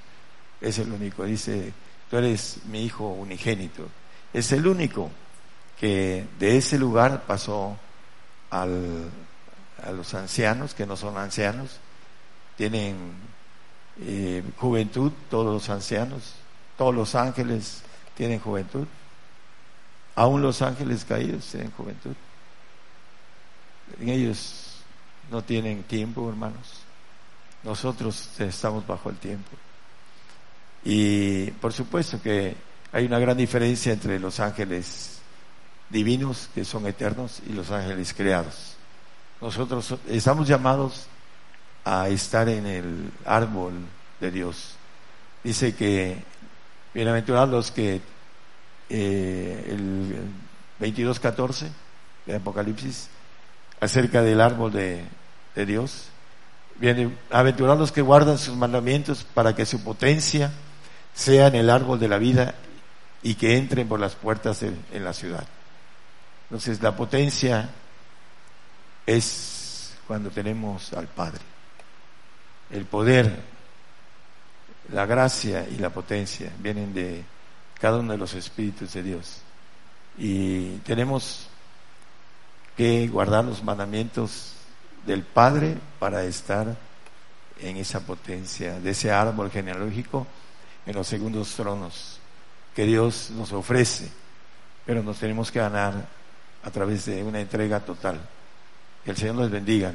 Es 0.61 0.79
el 0.79 0.93
único, 0.93 1.25
dice, 1.25 1.73
tú 2.09 2.17
eres 2.17 2.61
mi 2.67 2.85
hijo 2.85 3.09
unigénito. 3.09 3.89
Es 4.33 4.53
el 4.53 4.67
único 4.67 5.11
que 5.79 6.27
de 6.39 6.57
ese 6.57 6.79
lugar 6.79 7.25
pasó 7.27 7.77
al, 8.51 9.11
a 9.83 9.91
los 9.93 10.15
ancianos, 10.15 10.75
que 10.75 10.87
no 10.87 10.97
son 10.97 11.17
ancianos, 11.17 11.79
tienen 12.57 12.97
eh, 14.01 14.43
juventud, 14.57 15.13
todos 15.31 15.53
los 15.53 15.69
ancianos, 15.71 16.35
todos 16.77 16.95
los 16.95 17.15
ángeles 17.15 17.83
tienen 18.17 18.41
juventud, 18.41 18.87
aún 20.19 20.43
los 20.43 20.63
ángeles 20.63 21.05
caídos 21.05 21.47
tienen 21.47 21.71
juventud. 21.71 22.15
Ellos 24.01 24.83
no 25.31 25.43
tienen 25.43 25.85
tiempo, 25.85 26.29
hermanos. 26.29 26.81
Nosotros 27.63 28.29
estamos 28.41 28.85
bajo 28.85 29.11
el 29.11 29.17
tiempo. 29.17 29.51
Y 30.85 31.53
por 31.53 31.73
supuesto 31.73 32.21
que 32.21 32.57
hay 32.91 33.07
una 33.07 33.21
gran 33.21 33.37
diferencia 33.37 33.93
entre 33.93 34.19
los 34.19 34.41
ángeles 34.41 35.21
divinos, 35.89 36.51
que 36.53 36.65
son 36.65 36.89
eternos, 36.89 37.41
y 37.49 37.53
los 37.53 37.71
ángeles 37.71 38.13
creados. 38.13 38.75
Nosotros 39.41 39.95
estamos 40.09 40.49
llamados 40.49 41.07
a 41.85 42.09
estar 42.09 42.49
en 42.49 42.67
el 42.67 43.13
árbol 43.25 43.75
de 44.19 44.33
Dios. 44.33 44.75
Dice 45.45 45.77
que 45.77 46.25
bienaventurados 46.93 47.51
los 47.51 47.71
que 47.71 48.01
eh, 48.89 49.65
el 49.71 50.15
22.14 50.81 51.69
de 52.27 52.37
Apocalipsis 52.37 53.09
acerca 53.81 54.23
del 54.23 54.41
árbol 54.41 54.73
de, 54.73 55.05
Dios 55.67 56.11
Bienaventurados 56.77 57.81
los 57.81 57.93
que 57.93 58.03
guardan 58.03 58.39
sus 58.39 58.55
mandamientos 58.55 59.25
para 59.35 59.57
que 59.57 59.67
su 59.67 59.83
potencia 59.83 60.53
sea 61.13 61.49
en 61.49 61.57
el 61.57 61.71
árbol 61.71 61.99
de 61.99 62.07
la 62.07 62.19
vida 62.19 62.55
y 63.21 63.35
que 63.35 63.57
entren 63.57 63.89
por 63.89 63.99
las 63.99 64.15
puertas 64.15 64.63
en 64.63 65.05
la 65.05 65.13
ciudad. 65.13 65.45
Entonces 66.49 66.81
la 66.81 66.95
potencia 66.95 67.69
es 69.05 69.95
cuando 70.07 70.31
tenemos 70.31 70.93
al 70.93 71.07
Padre. 71.07 71.41
El 72.71 72.85
poder, 72.85 73.41
la 74.93 75.07
gracia 75.07 75.67
y 75.69 75.77
la 75.77 75.91
potencia 75.91 76.53
vienen 76.59 76.95
de 76.95 77.25
cada 77.81 77.99
uno 77.99 78.13
de 78.13 78.19
los 78.19 78.35
espíritus 78.35 78.93
de 78.93 79.03
Dios. 79.03 79.41
Y 80.17 80.79
tenemos 80.79 81.49
que 82.77 83.09
guardar 83.09 83.45
los 83.45 83.63
mandamientos 83.63 84.55
del 85.07 85.23
Padre 85.23 85.77
para 85.99 86.25
estar 86.25 86.77
en 87.61 87.77
esa 87.77 88.01
potencia, 88.01 88.79
de 88.81 88.91
ese 88.91 89.11
árbol 89.11 89.51
genealógico, 89.51 90.27
en 90.87 90.95
los 90.95 91.07
segundos 91.07 91.55
tronos 91.55 92.19
que 92.75 92.85
Dios 92.85 93.31
nos 93.31 93.53
ofrece, 93.53 94.09
pero 94.87 95.03
nos 95.03 95.19
tenemos 95.19 95.51
que 95.51 95.59
ganar 95.59 96.07
a 96.63 96.71
través 96.71 97.07
de 97.07 97.23
una 97.23 97.41
entrega 97.41 97.81
total. 97.81 98.21
Que 99.05 99.11
el 99.11 99.17
Señor 99.17 99.37
nos 99.37 99.51
bendiga. 99.51 99.93